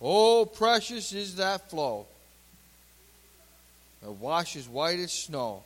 Oh, 0.00 0.44
precious 0.44 1.12
is 1.12 1.36
that 1.36 1.70
flow 1.70 2.06
that 4.04 4.12
washes 4.12 4.68
white 4.68 4.98
as 4.98 5.12
snow. 5.12 5.62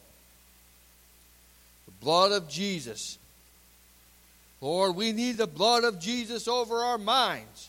The 1.86 2.04
blood 2.04 2.30
of 2.30 2.48
Jesus. 2.48 3.18
Lord, 4.60 4.94
we 4.94 5.10
need 5.12 5.38
the 5.38 5.48
blood 5.48 5.82
of 5.82 5.98
Jesus 5.98 6.46
over 6.46 6.76
our 6.76 6.98
minds 6.98 7.68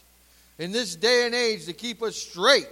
in 0.60 0.72
this 0.72 0.96
day 0.96 1.26
and 1.26 1.34
age 1.34 1.66
to 1.66 1.74
keep 1.74 2.04
us 2.04 2.16
straight, 2.16 2.68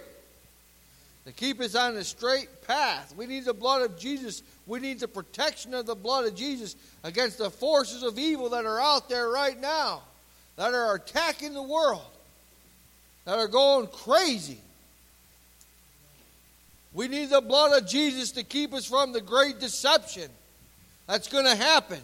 to 1.26 1.32
keep 1.32 1.60
us 1.60 1.74
on 1.74 1.94
the 1.94 2.04
straight 2.04 2.48
path. 2.68 3.12
We 3.16 3.26
need 3.26 3.44
the 3.44 3.52
blood 3.52 3.82
of 3.82 3.98
Jesus. 3.98 4.42
We 4.68 4.78
need 4.78 5.00
the 5.00 5.08
protection 5.08 5.74
of 5.74 5.86
the 5.86 5.96
blood 5.96 6.24
of 6.24 6.36
Jesus 6.36 6.76
against 7.02 7.38
the 7.38 7.50
forces 7.50 8.04
of 8.04 8.16
evil 8.16 8.50
that 8.50 8.64
are 8.64 8.80
out 8.80 9.08
there 9.08 9.28
right 9.28 9.60
now, 9.60 10.02
that 10.54 10.72
are 10.72 10.94
attacking 10.94 11.52
the 11.52 11.62
world, 11.62 12.06
that 13.24 13.38
are 13.38 13.48
going 13.48 13.88
crazy. 13.88 14.60
We 16.92 17.08
need 17.08 17.30
the 17.30 17.40
blood 17.40 17.80
of 17.80 17.88
Jesus 17.88 18.32
to 18.32 18.42
keep 18.42 18.72
us 18.72 18.86
from 18.86 19.12
the 19.12 19.20
great 19.20 19.60
deception 19.60 20.30
that's 21.06 21.28
going 21.28 21.44
to 21.44 21.56
happen. 21.56 22.00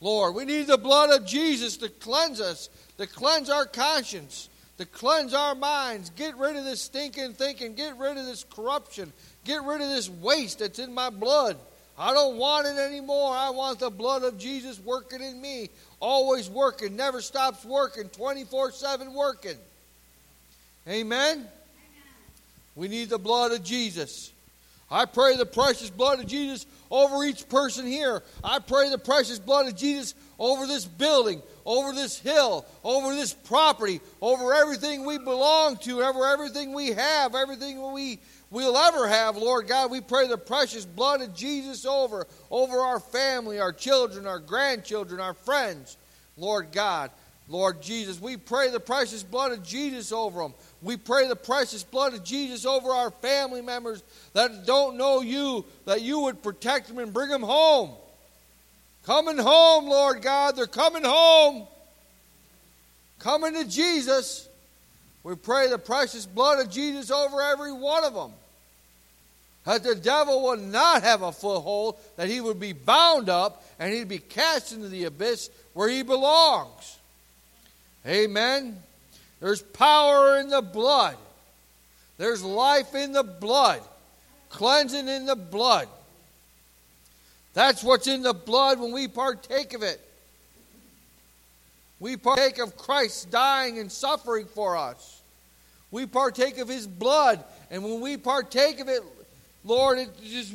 Lord, 0.00 0.34
we 0.34 0.44
need 0.44 0.66
the 0.66 0.76
blood 0.76 1.10
of 1.10 1.26
Jesus 1.26 1.76
to 1.78 1.88
cleanse 1.88 2.40
us, 2.40 2.68
to 2.98 3.06
cleanse 3.06 3.48
our 3.48 3.64
conscience, 3.64 4.48
to 4.78 4.84
cleanse 4.84 5.32
our 5.32 5.54
minds, 5.54 6.10
get 6.10 6.36
rid 6.36 6.56
of 6.56 6.64
this 6.64 6.82
stinking 6.82 7.32
thinking, 7.32 7.74
get 7.74 7.96
rid 7.96 8.18
of 8.18 8.26
this 8.26 8.44
corruption, 8.44 9.12
get 9.44 9.62
rid 9.62 9.80
of 9.80 9.88
this 9.88 10.10
waste 10.10 10.58
that's 10.58 10.78
in 10.78 10.92
my 10.92 11.08
blood. 11.08 11.56
I 11.98 12.12
don't 12.12 12.36
want 12.36 12.66
it 12.66 12.76
anymore. 12.76 13.34
I 13.34 13.48
want 13.48 13.78
the 13.78 13.88
blood 13.88 14.22
of 14.22 14.36
Jesus 14.36 14.78
working 14.78 15.22
in 15.22 15.40
me, 15.40 15.70
always 15.98 16.50
working, 16.50 16.94
never 16.94 17.22
stops 17.22 17.64
working, 17.64 18.10
24 18.10 18.72
7 18.72 19.14
working. 19.14 19.56
Amen? 20.86 21.48
We 22.76 22.88
need 22.88 23.08
the 23.08 23.18
blood 23.18 23.52
of 23.52 23.64
Jesus. 23.64 24.32
I 24.90 25.04
pray 25.06 25.36
the 25.36 25.46
precious 25.46 25.90
blood 25.90 26.20
of 26.20 26.26
Jesus 26.26 26.66
over 26.90 27.24
each 27.24 27.48
person 27.48 27.86
here. 27.86 28.22
I 28.44 28.60
pray 28.60 28.88
the 28.88 28.98
precious 28.98 29.40
blood 29.40 29.66
of 29.66 29.74
Jesus 29.74 30.14
over 30.38 30.66
this 30.66 30.84
building, 30.84 31.42
over 31.64 31.92
this 31.92 32.18
hill, 32.18 32.64
over 32.84 33.12
this 33.14 33.32
property, 33.32 34.00
over 34.20 34.54
everything 34.54 35.04
we 35.04 35.18
belong 35.18 35.78
to, 35.78 36.02
over 36.02 36.26
everything 36.26 36.72
we 36.72 36.88
have, 36.88 37.34
everything 37.34 37.92
we 37.92 38.20
we'll 38.50 38.76
ever 38.76 39.08
have, 39.08 39.36
Lord 39.36 39.66
God. 39.66 39.90
We 39.90 40.00
pray 40.00 40.28
the 40.28 40.38
precious 40.38 40.84
blood 40.84 41.20
of 41.20 41.34
Jesus 41.34 41.84
over 41.84 42.26
over 42.50 42.78
our 42.78 43.00
family, 43.00 43.58
our 43.58 43.72
children, 43.72 44.26
our 44.26 44.38
grandchildren, 44.38 45.20
our 45.20 45.34
friends. 45.34 45.96
Lord 46.36 46.70
God, 46.70 47.10
Lord 47.48 47.80
Jesus, 47.80 48.20
we 48.20 48.36
pray 48.36 48.70
the 48.70 48.78
precious 48.78 49.22
blood 49.22 49.52
of 49.52 49.62
Jesus 49.62 50.12
over 50.12 50.42
them. 50.42 50.54
We 50.82 50.96
pray 50.96 51.26
the 51.26 51.36
precious 51.36 51.82
blood 51.82 52.14
of 52.14 52.22
Jesus 52.22 52.66
over 52.66 52.90
our 52.90 53.10
family 53.10 53.62
members 53.62 54.02
that 54.34 54.66
don't 54.66 54.96
know 54.96 55.20
you, 55.22 55.64
that 55.86 56.02
you 56.02 56.20
would 56.20 56.42
protect 56.42 56.88
them 56.88 56.98
and 56.98 57.12
bring 57.12 57.30
them 57.30 57.42
home. 57.42 57.92
Coming 59.04 59.38
home, 59.38 59.86
Lord 59.86 60.20
God. 60.20 60.56
They're 60.56 60.66
coming 60.66 61.04
home. 61.04 61.66
Coming 63.18 63.54
to 63.54 63.64
Jesus. 63.64 64.48
We 65.22 65.34
pray 65.34 65.68
the 65.68 65.78
precious 65.78 66.26
blood 66.26 66.64
of 66.64 66.70
Jesus 66.70 67.10
over 67.10 67.40
every 67.40 67.72
one 67.72 68.04
of 68.04 68.14
them. 68.14 68.32
That 69.64 69.82
the 69.82 69.96
devil 69.96 70.42
will 70.42 70.56
not 70.56 71.02
have 71.02 71.22
a 71.22 71.32
foothold, 71.32 71.98
that 72.16 72.28
he 72.28 72.40
would 72.40 72.60
be 72.60 72.72
bound 72.72 73.28
up 73.28 73.64
and 73.80 73.92
he'd 73.92 74.08
be 74.08 74.18
cast 74.18 74.72
into 74.72 74.88
the 74.88 75.04
abyss 75.04 75.50
where 75.72 75.88
he 75.88 76.02
belongs. 76.02 76.98
Amen. 78.06 78.80
There's 79.40 79.62
power 79.62 80.38
in 80.38 80.48
the 80.48 80.62
blood. 80.62 81.16
There's 82.18 82.42
life 82.42 82.94
in 82.94 83.12
the 83.12 83.22
blood. 83.22 83.80
Cleansing 84.48 85.08
in 85.08 85.26
the 85.26 85.36
blood. 85.36 85.88
That's 87.54 87.82
what's 87.82 88.06
in 88.06 88.22
the 88.22 88.34
blood 88.34 88.80
when 88.80 88.92
we 88.92 89.08
partake 89.08 89.74
of 89.74 89.82
it. 89.82 90.00
We 91.98 92.16
partake 92.16 92.58
of 92.58 92.76
Christ 92.76 93.30
dying 93.30 93.78
and 93.78 93.90
suffering 93.90 94.46
for 94.46 94.76
us. 94.76 95.22
We 95.90 96.06
partake 96.06 96.58
of 96.58 96.68
his 96.68 96.86
blood. 96.86 97.42
And 97.70 97.82
when 97.82 98.00
we 98.00 98.16
partake 98.16 98.80
of 98.80 98.88
it, 98.88 99.02
Lord, 99.64 99.98
it 99.98 100.10
just 100.22 100.54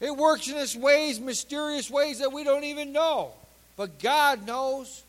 it 0.00 0.16
works 0.16 0.48
in 0.48 0.56
us 0.56 0.76
ways, 0.76 1.18
mysterious 1.20 1.90
ways 1.90 2.20
that 2.20 2.32
we 2.32 2.44
don't 2.44 2.64
even 2.64 2.92
know. 2.92 3.32
But 3.76 3.98
God 3.98 4.46
knows. 4.46 5.02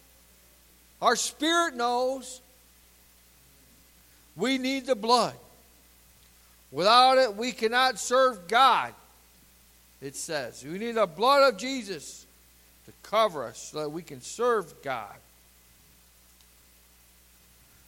Our 1.01 1.15
spirit 1.15 1.75
knows. 1.75 2.41
We 4.39 4.58
need 4.58 4.86
the 4.86 4.96
blood. 4.96 5.36
Without 6.72 7.17
it, 7.17 7.36
we 7.36 7.51
cannot 7.51 8.00
serve 8.00 8.48
God 8.48 8.93
it 10.01 10.15
says. 10.15 10.63
We 10.63 10.77
need 10.77 10.93
the 10.93 11.05
blood 11.05 11.53
of 11.53 11.60
Jesus 11.60 12.25
to 12.86 12.91
cover 13.03 13.46
us 13.46 13.58
so 13.58 13.81
that 13.81 13.89
we 13.89 14.01
can 14.01 14.22
serve 14.22 14.81
God. 14.81 15.15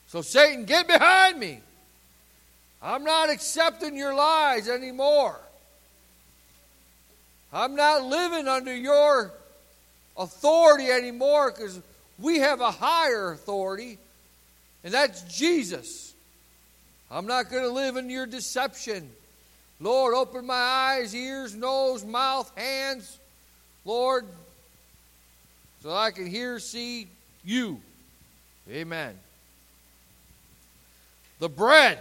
So, 0.08 0.22
Satan, 0.22 0.66
get 0.66 0.88
behind 0.88 1.40
me. 1.40 1.60
I'm 2.82 3.04
not 3.04 3.30
accepting 3.30 3.96
your 3.96 4.14
lies 4.14 4.68
anymore. 4.68 5.40
I'm 7.54 7.76
not 7.76 8.04
living 8.04 8.48
under 8.48 8.76
your 8.76 9.32
authority 10.18 10.90
anymore 10.90 11.52
because 11.52 11.80
we 12.20 12.40
have 12.40 12.60
a 12.60 12.72
higher 12.72 13.32
authority, 13.32 13.98
and 14.84 14.94
that's 14.94 15.22
Jesus. 15.24 16.11
I'm 17.12 17.28
not 17.28 17.52
going 17.52 17.64
to 17.64 17.72
live 17.72 17.98
in 17.98 18.10
your 18.10 18.26
deception. 18.26 19.12
Lord, 19.82 20.14
open 20.14 20.46
my 20.46 20.54
eyes, 20.54 21.14
ears, 21.14 21.54
nose, 21.54 22.06
mouth, 22.06 22.50
hands, 22.56 23.20
Lord, 23.84 24.26
so 25.84 25.94
I 25.94 26.12
can 26.12 26.28
hear, 26.28 26.60
see 26.60 27.08
you. 27.44 27.82
Amen. 28.70 29.16
The 31.40 31.50
bread 31.50 32.00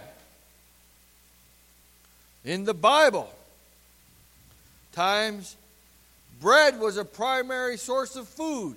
in 2.45 2.63
the 2.63 2.73
Bible. 2.73 3.29
Times 4.93 5.55
bread 6.39 6.79
was 6.79 6.97
a 6.97 7.05
primary 7.05 7.77
source 7.77 8.15
of 8.15 8.27
food 8.27 8.75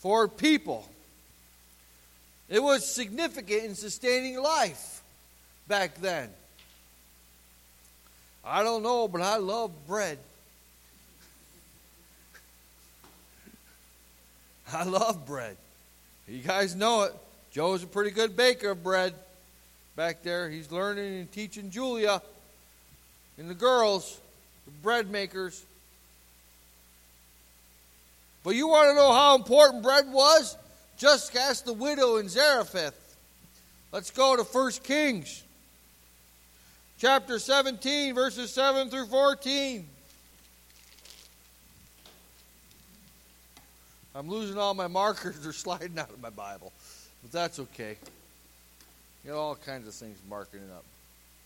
for 0.00 0.28
people. 0.28 0.88
It 2.52 2.62
was 2.62 2.86
significant 2.86 3.64
in 3.64 3.74
sustaining 3.74 4.38
life 4.38 5.00
back 5.68 5.94
then. 6.02 6.28
I 8.44 8.62
don't 8.62 8.82
know, 8.82 9.08
but 9.08 9.22
I 9.22 9.38
love 9.38 9.70
bread. 9.86 10.18
I 14.74 14.84
love 14.84 15.24
bread. 15.24 15.56
You 16.28 16.40
guys 16.40 16.76
know 16.76 17.04
it. 17.04 17.14
Joe's 17.52 17.84
a 17.84 17.86
pretty 17.86 18.10
good 18.10 18.36
baker 18.36 18.72
of 18.72 18.82
bread 18.82 19.14
back 19.96 20.22
there. 20.22 20.50
He's 20.50 20.70
learning 20.70 21.20
and 21.20 21.32
teaching 21.32 21.70
Julia 21.70 22.20
and 23.38 23.48
the 23.48 23.54
girls, 23.54 24.20
the 24.66 24.72
bread 24.82 25.10
makers. 25.10 25.64
But 28.44 28.56
you 28.56 28.68
want 28.68 28.90
to 28.90 28.94
know 28.94 29.10
how 29.10 29.36
important 29.36 29.82
bread 29.82 30.04
was? 30.12 30.54
Just 31.02 31.34
ask 31.34 31.64
the 31.64 31.72
widow 31.72 32.18
in 32.18 32.28
Zarephath. 32.28 33.16
Let's 33.90 34.12
go 34.12 34.36
to 34.36 34.44
1 34.44 34.72
Kings 34.84 35.42
chapter 36.96 37.40
17, 37.40 38.14
verses 38.14 38.52
7 38.52 38.88
through 38.88 39.06
14. 39.06 39.84
I'm 44.14 44.28
losing 44.30 44.56
all 44.56 44.74
my 44.74 44.86
markers. 44.86 45.40
They're 45.40 45.52
sliding 45.52 45.98
out 45.98 46.10
of 46.10 46.22
my 46.22 46.30
Bible. 46.30 46.72
But 47.22 47.32
that's 47.32 47.58
okay. 47.58 47.96
Got 49.26 49.34
all 49.34 49.56
kinds 49.56 49.88
of 49.88 49.94
things 49.94 50.18
marking 50.30 50.60
it 50.60 50.70
up. 50.72 50.84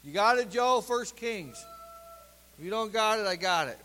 You 0.04 0.12
got 0.12 0.36
it, 0.36 0.50
Joe? 0.50 0.82
First 0.82 1.16
Kings. 1.16 1.64
If 2.58 2.64
you 2.66 2.70
don't 2.70 2.92
got 2.92 3.20
it, 3.20 3.26
I 3.26 3.36
got 3.36 3.68
it. 3.68 3.78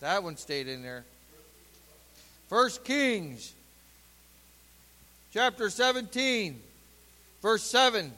That 0.00 0.22
one 0.22 0.36
stayed 0.36 0.68
in 0.68 0.82
there. 0.82 1.06
First 2.50 2.84
Kings, 2.84 3.54
chapter 5.34 5.68
17, 5.68 6.60
verse 7.42 7.64
7 7.64 8.12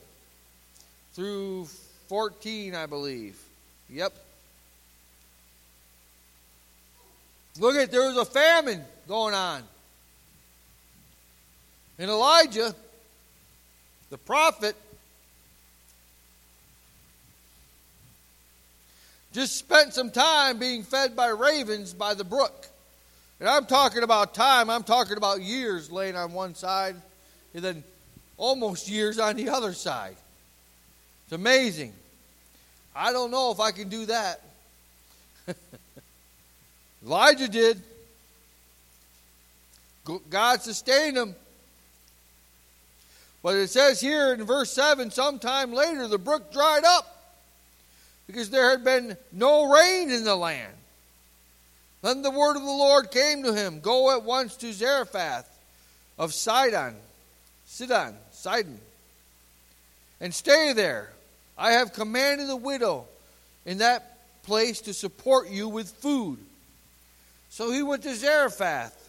through 1.15 1.65
14, 2.09 2.75
I 2.75 2.85
believe. 2.85 3.41
Yep. 3.89 4.13
Look 7.59 7.75
at 7.75 7.91
there 7.91 8.07
was 8.07 8.19
a 8.19 8.27
famine 8.27 8.85
going 9.09 9.33
on. 9.33 9.63
And 11.99 12.11
Elijah, 12.11 12.75
the 14.11 14.19
prophet, 14.19 14.77
just 19.33 19.57
spent 19.57 19.95
some 19.95 20.11
time 20.11 20.59
being 20.59 20.83
fed 20.83 21.17
by 21.17 21.29
ravens 21.29 21.95
by 21.95 22.13
the 22.13 22.25
brook. 22.25 22.67
And 23.41 23.49
I'm 23.49 23.65
talking 23.65 24.03
about 24.03 24.35
time, 24.35 24.69
I'm 24.69 24.83
talking 24.83 25.17
about 25.17 25.41
years 25.41 25.91
laying 25.91 26.15
on 26.15 26.35
one 26.35 26.55
side 26.55 26.97
and 27.57 27.65
then 27.65 27.83
almost 28.37 28.87
years 28.87 29.19
on 29.19 29.35
the 29.35 29.49
other 29.49 29.73
side. 29.73 30.15
It's 31.25 31.33
amazing. 31.33 31.95
I 32.95 33.13
don't 33.13 33.31
know 33.31 33.51
if 33.51 33.61
I 33.61 33.73
can 33.73 33.89
do 33.89 34.05
that. 34.07 34.43
Elijah 37.05 37.49
did. 37.49 37.83
God 40.29 40.61
sustained 40.61 41.17
him. 41.17 41.35
But 43.43 43.57
it 43.57 43.71
says 43.71 44.01
here 44.03 44.35
in 44.35 44.45
verse 44.45 44.71
7 44.73 45.11
sometime 45.11 45.73
later 45.73 46.09
the 46.09 46.19
brook 46.19 46.53
dried 46.53 46.85
up 46.85 47.07
because 48.27 48.51
there 48.51 48.71
had 48.71 48.85
been 48.85 49.17
no 49.33 49.73
rain 49.73 50.11
in 50.11 50.25
the 50.25 50.37
land. 50.37 50.75
Then 52.03 52.21
the 52.21 52.31
word 52.31 52.57
of 52.57 52.63
the 52.63 52.69
Lord 52.69 53.11
came 53.11 53.43
to 53.45 53.55
him 53.55 53.81
Go 53.81 54.15
at 54.15 54.25
once 54.25 54.57
to 54.57 54.75
Zarephath 54.75 55.49
of 56.19 56.35
Sidon, 56.35 56.97
Sidon, 57.67 58.15
Sidon, 58.33 58.81
and 60.21 60.33
stay 60.33 60.73
there. 60.73 61.11
I 61.59 61.73
have 61.73 61.93
commanded 61.93 62.49
the 62.49 62.57
widow 62.57 63.07
in 63.65 63.79
that 63.79 64.19
place 64.43 64.81
to 64.83 64.95
support 64.95 65.51
you 65.51 65.69
with 65.69 65.91
food. 65.91 66.39
So 67.51 67.73
he 67.73 67.83
went 67.83 68.03
to 68.05 68.15
Zarephath. 68.15 69.03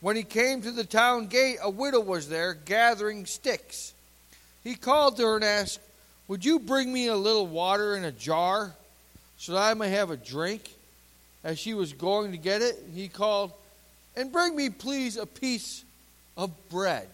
When 0.00 0.16
he 0.16 0.24
came 0.24 0.60
to 0.62 0.70
the 0.70 0.84
town 0.84 1.26
gate, 1.28 1.58
a 1.62 1.70
widow 1.70 2.00
was 2.00 2.28
there 2.28 2.54
gathering 2.54 3.24
sticks. 3.24 3.94
He 4.62 4.74
called 4.74 5.16
to 5.16 5.22
her 5.24 5.36
and 5.36 5.44
asked, 5.44 5.80
Would 6.28 6.44
you 6.44 6.58
bring 6.58 6.92
me 6.92 7.06
a 7.06 7.16
little 7.16 7.46
water 7.46 7.96
in 7.96 8.04
a 8.04 8.12
jar 8.12 8.74
so 9.38 9.52
that 9.52 9.62
I 9.62 9.74
may 9.74 9.90
have 9.90 10.10
a 10.10 10.16
drink? 10.16 10.74
As 11.44 11.58
she 11.58 11.74
was 11.74 11.92
going 11.92 12.32
to 12.32 12.38
get 12.38 12.62
it, 12.62 12.82
he 12.94 13.08
called, 13.08 13.52
And 14.16 14.32
bring 14.32 14.56
me, 14.56 14.70
please, 14.70 15.16
a 15.16 15.26
piece 15.26 15.84
of 16.36 16.50
bread. 16.68 17.08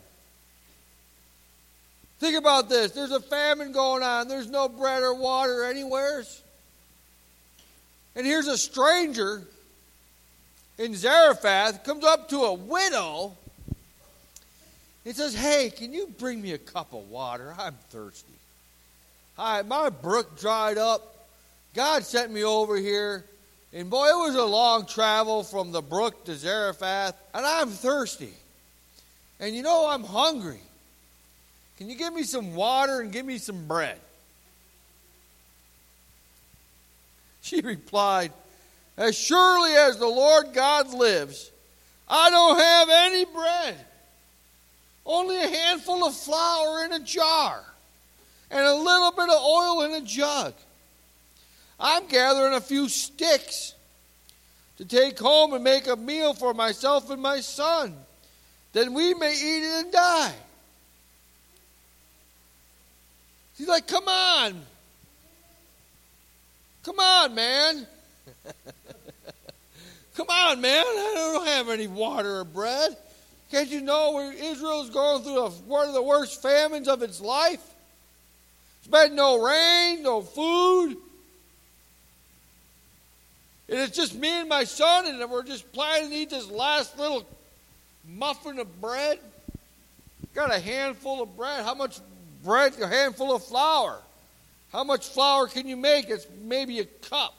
Think 2.23 2.39
about 2.39 2.69
this. 2.69 2.93
There's 2.93 3.11
a 3.11 3.19
famine 3.19 3.73
going 3.73 4.05
on. 4.05 4.29
There's 4.29 4.49
no 4.49 4.69
bread 4.69 5.03
or 5.03 5.13
water 5.13 5.65
anywheres. 5.65 6.41
And 8.15 8.25
here's 8.25 8.47
a 8.47 8.57
stranger 8.57 9.43
in 10.79 10.95
Zarephath 10.95 11.83
comes 11.83 12.05
up 12.05 12.29
to 12.29 12.43
a 12.43 12.55
widow. 12.55 13.37
He 15.03 15.13
says, 15.15 15.35
Hey, 15.35 15.73
can 15.77 15.93
you 15.93 16.15
bring 16.17 16.41
me 16.41 16.53
a 16.53 16.59
cup 16.59 16.95
of 16.95 17.11
water? 17.11 17.57
I'm 17.59 17.75
thirsty. 17.91 18.29
Hi, 19.37 19.63
my 19.63 19.91
brook 19.91 20.39
dried 20.39 20.79
up. 20.79 21.27
God 21.75 22.05
sent 22.05 22.31
me 22.31 22.45
over 22.45 22.77
here. 22.77 23.25
And 23.73 23.91
boy, 23.91 24.07
it 24.07 24.29
was 24.29 24.37
a 24.37 24.45
long 24.45 24.87
travel 24.87 25.43
from 25.43 25.73
the 25.73 25.83
brook 25.83 26.27
to 26.27 26.37
Zarephath. 26.37 27.21
And 27.35 27.45
I'm 27.45 27.71
thirsty. 27.71 28.35
And 29.41 29.57
you 29.57 29.65
know, 29.65 29.89
I'm 29.89 30.05
hungry. 30.05 30.61
Can 31.83 31.91
you 31.91 31.97
give 31.97 32.15
me 32.15 32.23
some 32.23 32.55
water 32.55 33.01
and 33.01 33.11
give 33.11 33.27
me 33.27 33.39
some 33.39 33.67
bread? 33.67 33.99
She 37.41 37.61
replied, 37.61 38.31
As 38.97 39.19
surely 39.19 39.73
as 39.73 39.99
the 39.99 40.07
Lord 40.07 40.53
God 40.53 40.95
lives, 40.95 41.51
I 42.09 42.31
don't 42.31 42.57
have 42.57 42.89
any 42.89 43.25
bread, 43.25 43.77
only 45.05 45.37
a 45.39 45.49
handful 45.49 46.07
of 46.07 46.15
flour 46.15 46.85
in 46.85 46.93
a 46.93 47.01
jar 47.01 47.65
and 48.49 48.65
a 48.65 48.77
little 48.77 49.11
bit 49.11 49.29
of 49.29 49.43
oil 49.43 49.83
in 49.83 49.91
a 50.01 50.03
jug. 50.03 50.55
I'm 51.81 52.07
gathering 52.07 52.55
a 52.55 52.61
few 52.61 52.89
sticks 52.89 53.75
to 54.77 54.85
take 54.85 55.19
home 55.19 55.53
and 55.53 55.65
make 55.65 55.89
a 55.89 55.97
meal 55.97 56.33
for 56.33 56.55
myself 56.55 57.11
and 57.11 57.21
my 57.21 57.41
son. 57.41 57.97
Then 58.73 58.95
we 58.95 59.15
may 59.15 59.33
eat 59.33 59.65
it 59.65 59.85
and 59.85 59.93
die. 59.93 60.35
He's 63.57 63.69
like, 63.69 63.87
come 63.87 64.09
on. 64.09 64.61
Come 66.85 66.99
on, 66.99 67.35
man. 67.35 67.87
come 70.17 70.27
on, 70.29 70.61
man. 70.61 70.85
I 70.85 71.13
don't 71.35 71.47
have 71.47 71.69
any 71.69 71.87
water 71.87 72.39
or 72.39 72.45
bread. 72.45 72.97
Can't 73.51 73.69
you 73.69 73.83
know 73.83 74.33
Israel's 74.35 74.91
going 74.91 75.23
through 75.23 75.47
one 75.67 75.87
of 75.87 75.95
the 75.95 76.03
worst 76.03 76.41
famines 76.41 76.89
of 76.89 77.03
its 77.03 77.21
life? 77.21 77.63
There's 78.91 79.09
been 79.09 79.17
no 79.17 79.45
rain, 79.45 80.03
no 80.03 80.23
food. 80.23 80.97
And 83.69 83.81
it's 83.81 83.97
just 83.97 84.15
me 84.15 84.29
and 84.41 84.49
my 84.49 84.65
son, 84.65 85.07
and 85.07 85.31
we're 85.31 85.45
just 85.45 85.71
planning 85.73 86.11
to 86.11 86.17
eat 86.17 86.31
this 86.31 86.51
last 86.51 86.99
little 86.99 87.27
muffin 88.09 88.59
of 88.59 88.81
bread. 88.81 89.19
Got 90.35 90.55
a 90.55 90.59
handful 90.59 91.23
of 91.23 91.37
bread. 91.37 91.65
How 91.65 91.75
much 91.75 92.01
bread, 92.45 92.79
a 92.81 92.87
handful 92.87 93.35
of 93.35 93.45
flour. 93.45 93.99
How 94.73 94.85
much 94.85 95.09
flour 95.09 95.47
can 95.49 95.69
you 95.69 95.77
make? 95.77 96.09
It's 96.09 96.27
maybe 96.43 96.81
a 96.81 96.85
cup. 96.85 97.35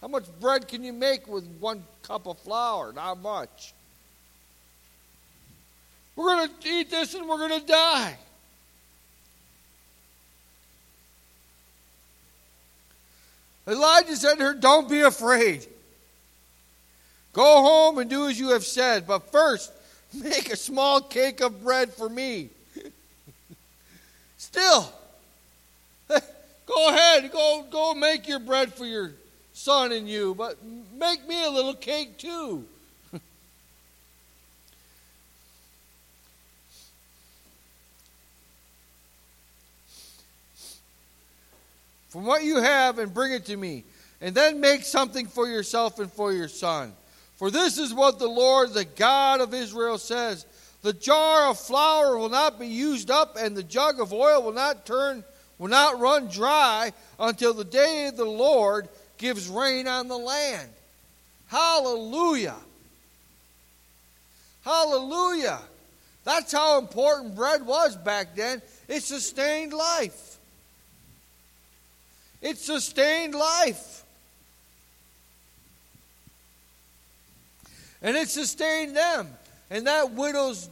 How 0.00 0.08
much 0.08 0.24
bread 0.40 0.68
can 0.68 0.84
you 0.84 0.92
make 0.92 1.26
with 1.26 1.44
one 1.58 1.82
cup 2.02 2.26
of 2.26 2.38
flour? 2.38 2.92
Not 2.92 3.20
much. 3.20 3.74
We're 6.14 6.36
going 6.36 6.48
to 6.48 6.68
eat 6.68 6.90
this 6.90 7.14
and 7.14 7.28
we're 7.28 7.48
going 7.48 7.60
to 7.60 7.66
die. 7.66 8.16
Elijah 13.66 14.16
said 14.16 14.36
to 14.36 14.44
her, 14.44 14.54
Don't 14.54 14.88
be 14.88 15.00
afraid. 15.00 15.66
Go 17.32 17.62
home 17.62 17.98
and 17.98 18.08
do 18.08 18.26
as 18.26 18.38
you 18.38 18.50
have 18.50 18.64
said, 18.64 19.06
but 19.06 19.30
first 19.30 19.72
make 20.14 20.52
a 20.52 20.56
small 20.56 21.00
cake 21.00 21.40
of 21.40 21.62
bread 21.62 21.92
for 21.92 22.08
me 22.08 22.50
Still, 24.38 24.90
go 26.08 26.88
ahead, 26.88 27.30
go 27.32 27.66
go 27.70 27.92
make 27.92 28.28
your 28.28 28.38
bread 28.38 28.72
for 28.72 28.86
your 28.86 29.12
son 29.52 29.90
and 29.90 30.08
you, 30.08 30.34
but 30.36 30.56
make 30.94 31.26
me 31.26 31.44
a 31.44 31.50
little 31.50 31.74
cake 31.74 32.16
too. 32.18 32.64
From 42.08 42.24
what 42.24 42.44
you 42.44 42.60
have 42.60 43.00
and 43.00 43.12
bring 43.12 43.32
it 43.32 43.44
to 43.46 43.56
me, 43.56 43.82
and 44.20 44.34
then 44.34 44.60
make 44.60 44.84
something 44.84 45.26
for 45.26 45.48
yourself 45.48 45.98
and 45.98 46.12
for 46.12 46.32
your 46.32 46.48
son. 46.48 46.92
For 47.34 47.50
this 47.50 47.76
is 47.78 47.92
what 47.92 48.20
the 48.20 48.28
Lord, 48.28 48.72
the 48.72 48.84
God 48.84 49.40
of 49.40 49.52
Israel, 49.52 49.98
says 49.98 50.46
the 50.82 50.92
jar 50.92 51.50
of 51.50 51.58
flour 51.58 52.16
will 52.16 52.28
not 52.28 52.58
be 52.58 52.66
used 52.66 53.10
up, 53.10 53.36
and 53.38 53.56
the 53.56 53.62
jug 53.62 54.00
of 54.00 54.12
oil 54.12 54.42
will 54.42 54.52
not 54.52 54.86
turn, 54.86 55.24
will 55.58 55.68
not 55.68 55.98
run 55.98 56.28
dry 56.28 56.92
until 57.18 57.52
the 57.52 57.64
day 57.64 58.06
of 58.06 58.16
the 58.16 58.24
Lord 58.24 58.88
gives 59.16 59.48
rain 59.48 59.88
on 59.88 60.08
the 60.08 60.16
land. 60.16 60.70
Hallelujah. 61.48 62.56
Hallelujah. 64.64 65.58
That's 66.24 66.52
how 66.52 66.78
important 66.78 67.34
bread 67.34 67.66
was 67.66 67.96
back 67.96 68.36
then. 68.36 68.60
It 68.86 69.02
sustained 69.02 69.72
life. 69.72 70.36
It 72.40 72.58
sustained 72.58 73.34
life. 73.34 74.04
And 78.02 78.16
it 78.16 78.28
sustained 78.28 78.94
them. 78.94 79.28
And 79.70 79.86
that 79.86 80.12
widow's 80.12 80.68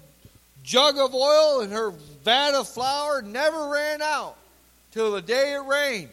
jug 0.62 0.98
of 0.98 1.14
oil 1.14 1.60
and 1.60 1.72
her 1.72 1.90
vat 2.24 2.54
of 2.54 2.68
flour 2.68 3.22
never 3.22 3.68
ran 3.68 4.02
out 4.02 4.36
till 4.92 5.12
the 5.12 5.22
day 5.22 5.54
it 5.54 5.64
rained. 5.64 6.10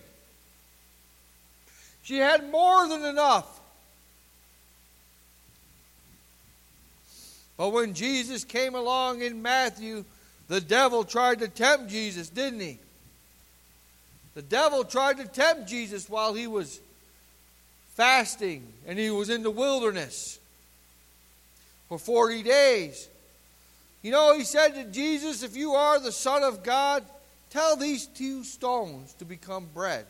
She 2.04 2.18
had 2.18 2.52
more 2.52 2.88
than 2.88 3.04
enough. 3.06 3.62
But 7.58 7.70
when 7.70 7.94
Jesus 7.94 8.44
came 8.44 8.76
along 8.76 9.22
in 9.22 9.42
Matthew, 9.42 10.04
the 10.48 10.60
devil 10.60 11.04
tried 11.04 11.40
to 11.40 11.48
tempt 11.48 11.90
Jesus, 11.90 12.30
didn't 12.30 12.60
he? 12.60 12.80
The 14.36 14.42
devil 14.42 14.84
tried 14.84 15.18
to 15.18 15.28
tempt 15.28 15.68
Jesus 15.68 16.10
while 16.10 16.34
he 16.34 16.48
was 16.48 16.80
fasting 17.96 18.68
and 18.86 18.98
he 18.98 19.10
was 19.10 19.30
in 19.30 19.44
the 19.44 19.52
wilderness 19.52 20.40
for 21.90 21.98
40 21.98 22.44
days. 22.44 23.08
You 24.02 24.12
know, 24.12 24.38
he 24.38 24.44
said 24.44 24.76
to 24.76 24.84
Jesus, 24.86 25.44
If 25.44 25.56
you 25.56 25.72
are 25.72 26.00
the 26.00 26.12
Son 26.12 26.44
of 26.44 26.64
God, 26.64 27.04
tell 27.50 27.76
these 27.76 28.06
two 28.06 28.44
stones 28.44 29.14
to 29.16 29.26
become 29.26 29.68
bread. 29.74 30.06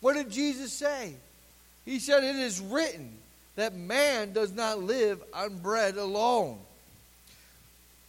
What 0.00 0.14
did 0.14 0.30
Jesus 0.30 0.72
say? 0.72 1.14
He 1.84 1.98
said, 1.98 2.24
It 2.24 2.36
is 2.36 2.60
written 2.60 3.12
that 3.56 3.74
man 3.74 4.32
does 4.32 4.52
not 4.52 4.78
live 4.78 5.22
on 5.34 5.58
bread 5.58 5.96
alone, 5.96 6.58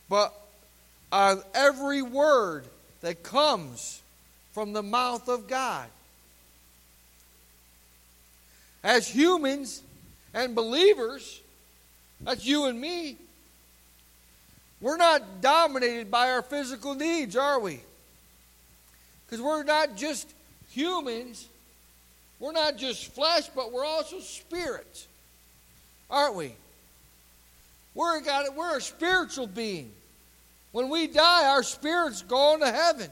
but 0.10 0.34
on 1.12 1.44
every 1.54 2.02
word 2.02 2.66
that 3.02 3.22
comes 3.22 4.02
from 4.54 4.74
the 4.74 4.84
mouth 4.84 5.28
of 5.28 5.48
God. 5.48 5.88
As 8.84 9.08
humans 9.08 9.82
and 10.34 10.56
believers, 10.56 11.42
that's 12.24 12.46
you 12.46 12.66
and 12.66 12.80
me. 12.80 13.18
We're 14.82 14.98
not 14.98 15.42
dominated 15.42 16.12
by 16.12 16.32
our 16.32 16.42
physical 16.42 16.94
needs, 16.94 17.36
are 17.38 17.60
we? 17.60 17.80
Because 19.26 19.42
we're 19.42 19.64
not 19.64 19.96
just 19.96 20.30
humans. 20.72 21.48
We're 22.40 22.52
not 22.52 22.78
just 22.78 23.14
flesh, 23.14 23.48
but 23.56 23.72
we're 23.72 23.86
also 23.86 24.20
spirits, 24.20 25.08
aren't 26.10 26.36
we? 26.36 26.54
We're, 27.96 28.20
got, 28.22 28.54
we're 28.56 28.78
a 28.78 28.82
spiritual 28.82 29.48
being. 29.48 29.92
When 30.74 30.90
we 30.90 31.08
die, 31.08 31.48
our 31.48 31.64
spirits 31.64 32.22
go 32.24 32.56
into 32.56 32.72
heaven 32.72 33.10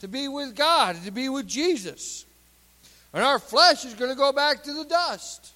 to 0.00 0.08
be 0.08 0.28
with 0.28 0.54
God, 0.54 0.96
to 1.04 1.10
be 1.10 1.28
with 1.28 1.48
Jesus. 1.48 2.24
And 3.12 3.24
our 3.24 3.38
flesh 3.38 3.84
is 3.84 3.94
going 3.94 4.10
to 4.10 4.16
go 4.16 4.30
back 4.30 4.62
to 4.64 4.72
the 4.72 4.84
dust. 4.84 5.50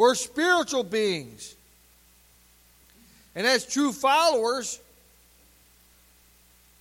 We're 0.00 0.14
spiritual 0.14 0.82
beings. 0.82 1.54
And 3.34 3.46
as 3.46 3.66
true 3.66 3.92
followers, 3.92 4.80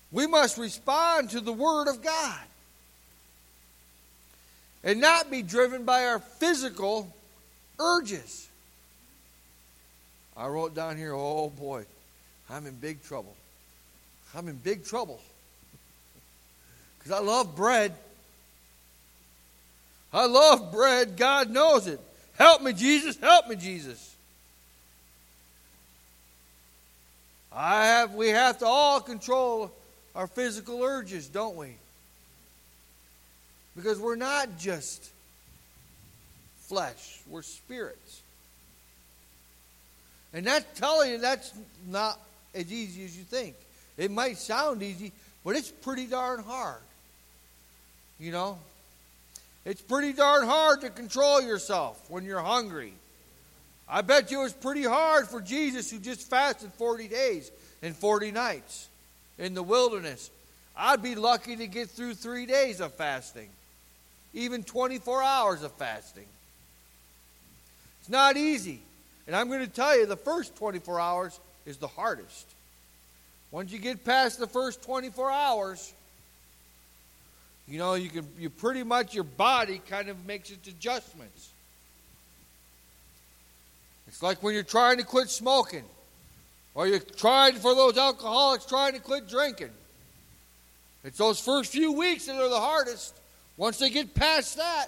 we 0.10 0.26
must 0.26 0.58
respond 0.58 1.32
to 1.32 1.42
the 1.42 1.52
Word 1.52 1.90
of 1.90 2.02
God 2.02 2.40
and 4.86 5.02
not 5.02 5.30
be 5.30 5.42
driven 5.42 5.84
by 5.84 6.06
our 6.06 6.20
physical 6.20 7.14
urges. 7.78 8.48
I 10.38 10.48
wrote 10.48 10.74
down 10.74 10.96
here, 10.96 11.12
oh 11.14 11.50
boy, 11.50 11.84
I'm 12.50 12.66
in 12.68 12.76
big 12.76 13.04
trouble. 13.04 13.36
I'm 14.34 14.48
in 14.48 14.56
big 14.56 14.86
trouble. 14.86 15.20
Because 16.98 17.12
I 17.12 17.20
love 17.20 17.54
bread. 17.54 17.94
I 20.14 20.26
love 20.26 20.72
bread. 20.72 21.18
God 21.18 21.50
knows 21.50 21.86
it. 21.86 22.00
Help 22.40 22.62
me, 22.62 22.72
Jesus. 22.72 23.18
Help 23.18 23.50
me, 23.50 23.58
Jesus. 23.58 24.16
I 27.52 27.86
have 27.86 28.16
we 28.16 28.30
have 28.30 28.60
to 28.60 28.66
all 28.66 29.02
control 29.02 29.72
our 30.16 30.26
physical 30.26 30.82
urges, 30.82 31.28
don't 31.28 31.58
we? 31.58 31.76
Because 33.76 34.00
we're 34.00 34.16
not 34.16 34.58
just 34.58 35.10
flesh, 36.62 37.20
we're 37.28 37.42
spirits. 37.42 38.22
And 40.34 40.46
that's 40.46 40.80
telling 40.80 41.12
you 41.12 41.18
that's 41.18 41.52
not 41.88 42.20
as 42.56 42.72
easy 42.72 43.04
as 43.04 43.18
you 43.18 43.24
think. 43.24 43.56
It 43.98 44.12
might 44.12 44.38
sound 44.38 44.82
easy, 44.82 45.12
but 45.44 45.56
it's 45.58 45.72
pretty 45.72 46.06
darn 46.06 46.42
hard. 46.44 46.82
You 48.20 48.32
know? 48.32 48.60
It's 49.66 49.82
pretty 49.82 50.14
darn 50.14 50.46
hard 50.46 50.82
to 50.82 50.90
control 50.90 51.42
yourself 51.42 52.04
when 52.10 52.24
you're 52.24 52.42
hungry. 52.42 52.94
I 53.88 54.02
bet 54.02 54.32
you 54.32 54.42
it 54.42 54.44
was 54.44 54.54
pretty 54.54 54.84
hard 54.84 55.28
for 55.28 55.42
Jesus 55.42 55.90
who 55.90 56.00
just 56.00 56.30
fasted 56.30 56.72
40 56.74 57.08
days 57.08 57.52
and 57.82 57.96
40 57.96 58.32
nights 58.32 58.88
in 59.38 59.54
the 59.54 59.64
wilderness. 59.64 60.30
I'd 60.76 61.02
be 61.02 61.16
lucky 61.16 61.56
to 61.58 61.68
get 61.68 61.90
through 61.90 62.14
three 62.14 62.46
days 62.46 62.80
of 62.80 62.94
fasting, 62.94 63.50
even 64.34 64.64
24 64.64 65.24
hours 65.24 65.64
of 65.64 65.72
fasting. 65.74 66.28
It's 68.00 68.10
not 68.10 68.38
easy. 68.38 68.80
And 69.28 69.36
I'm 69.36 69.48
going 69.48 69.60
to 69.60 69.68
tell 69.68 69.98
you, 69.98 70.06
the 70.06 70.16
first 70.16 70.56
24 70.56 71.00
hours 71.00 71.40
is 71.66 71.78
the 71.78 71.88
hardest. 71.88 72.48
Once 73.52 73.72
you 73.72 73.80
get 73.80 74.06
past 74.06 74.40
the 74.40 74.48
first 74.48 74.82
24 74.84 75.32
hours, 75.32 75.94
you 77.70 77.78
know, 77.78 77.94
you 77.94 78.10
can 78.10 78.28
you 78.38 78.50
pretty 78.50 78.84
much 78.84 79.14
your 79.14 79.24
body 79.24 79.82
kind 79.88 80.10
of 80.10 80.26
makes 80.26 80.50
its 80.50 80.68
adjustments. 80.68 81.50
It's 84.08 84.24
like 84.24 84.42
when 84.42 84.56
you're 84.56 84.64
trying 84.64 84.98
to 84.98 85.04
quit 85.04 85.30
smoking, 85.30 85.84
or 86.74 86.88
you're 86.88 87.00
trying 87.00 87.56
for 87.56 87.76
those 87.76 87.98
alcoholics 87.98 88.66
trying 88.66 88.94
to 88.94 89.00
quit 89.00 89.30
drinking. 89.30 89.70
It's 91.04 91.18
those 91.18 91.40
first 91.40 91.72
few 91.72 91.92
weeks 91.92 92.26
that 92.26 92.36
are 92.36 92.50
the 92.50 92.60
hardest. 92.60 93.16
Once 93.56 93.78
they 93.78 93.90
get 93.90 94.14
past 94.16 94.58
that, 94.58 94.88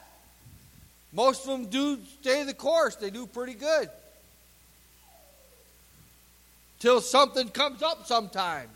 most 1.13 1.45
of 1.45 1.51
them 1.51 1.65
do 1.65 1.99
stay 2.19 2.43
the 2.43 2.53
course. 2.53 2.95
They 2.95 3.09
do 3.09 3.25
pretty 3.25 3.53
good. 3.53 3.89
Till 6.79 6.99
something 6.99 7.49
comes 7.49 7.83
up 7.83 8.07
sometimes 8.07 8.71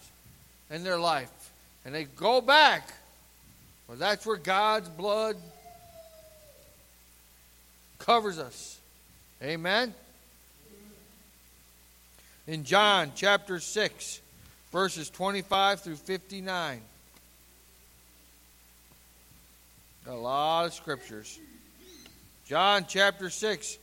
in 0.70 0.84
their 0.84 1.00
life 1.00 1.52
and 1.84 1.96
they 1.96 2.04
go 2.04 2.40
back. 2.40 2.94
Well, 3.88 3.98
that's 3.98 4.26
where 4.26 4.38
God's 4.38 4.90
blood 4.90 5.38
covers 8.00 8.40
us. 8.40 8.80
Amen. 9.44 9.94
In 12.48 12.64
John 12.64 13.12
chapter 13.16 13.60
6, 13.60 14.22
verses 14.72 15.10
25 15.10 15.82
through 15.82 15.96
59. 15.96 16.82
A 20.08 20.14
lot 20.14 20.66
of 20.66 20.74
scriptures. 20.74 21.40
John 22.48 22.86
chapter 22.88 23.32
6, 23.32 23.78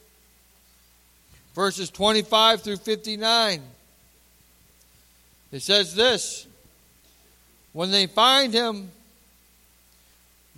verses 1.54 1.90
25 1.90 2.62
through 2.62 2.76
59. 2.76 3.62
It 5.50 5.62
says 5.62 5.94
this 5.94 6.46
When 7.72 7.90
they 7.90 8.06
find 8.06 8.52
him, 8.52 8.90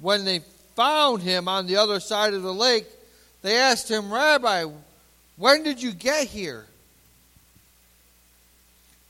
when 0.04 0.26
they 0.26 0.40
found 0.76 1.22
him 1.22 1.48
on 1.48 1.66
the 1.66 1.76
other 1.76 1.98
side 1.98 2.34
of 2.34 2.42
the 2.42 2.52
lake, 2.52 2.86
they 3.40 3.56
asked 3.56 3.90
him, 3.90 4.12
Rabbi, 4.12 4.66
when 5.38 5.62
did 5.62 5.82
you 5.82 5.92
get 5.92 6.26
here? 6.26 6.66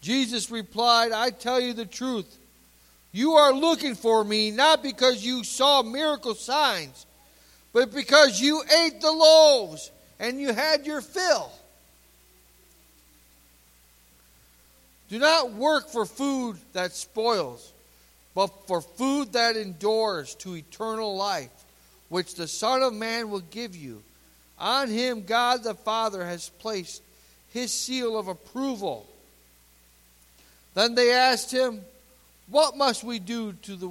Jesus 0.01 0.53
replied, 0.53 1.11
I 1.11 1.31
tell 1.31 1.59
you 1.59 1.73
the 1.73 1.85
truth. 1.85 2.39
You 3.11 3.33
are 3.33 3.53
looking 3.53 3.97
for 3.97 4.23
me 4.23 4.53
not 4.53 4.85
because 4.85 5.27
you 5.27 5.43
saw 5.43 5.83
miracle 5.83 6.37
signs, 6.37 7.07
but 7.73 7.93
because 7.93 8.41
you 8.41 8.63
ate 8.85 9.01
the 9.01 9.11
loaves 9.11 9.91
and 10.21 10.41
you 10.41 10.53
had 10.53 10.87
your 10.87 11.01
fill. 11.01 11.51
Do 15.09 15.19
not 15.19 15.55
work 15.55 15.89
for 15.91 16.07
food 16.07 16.57
that 16.73 16.93
spoils, 16.93 17.73
but 18.35 18.67
for 18.67 18.81
food 18.81 19.33
that 19.33 19.57
endures 19.57 20.35
to 20.37 20.57
eternal 20.57 21.17
life, 21.17 21.51
which 22.09 22.35
the 22.35 22.49
Son 22.49 22.83
of 22.83 22.93
Man 22.93 23.31
will 23.31 23.41
give 23.41 23.77
you. 23.77 24.03
On 24.59 24.89
him 24.89 25.25
God 25.25 25.63
the 25.63 25.75
Father 25.75 26.25
has 26.25 26.49
placed 26.49 27.03
his 27.53 27.73
seal 27.73 28.19
of 28.19 28.29
approval. 28.29 29.07
Then 30.75 30.95
they 30.95 31.13
asked 31.13 31.53
him, 31.53 31.83
What 32.49 32.77
must 32.77 33.05
we 33.05 33.19
do 33.19 33.53
to 33.53 33.77
the 33.77 33.91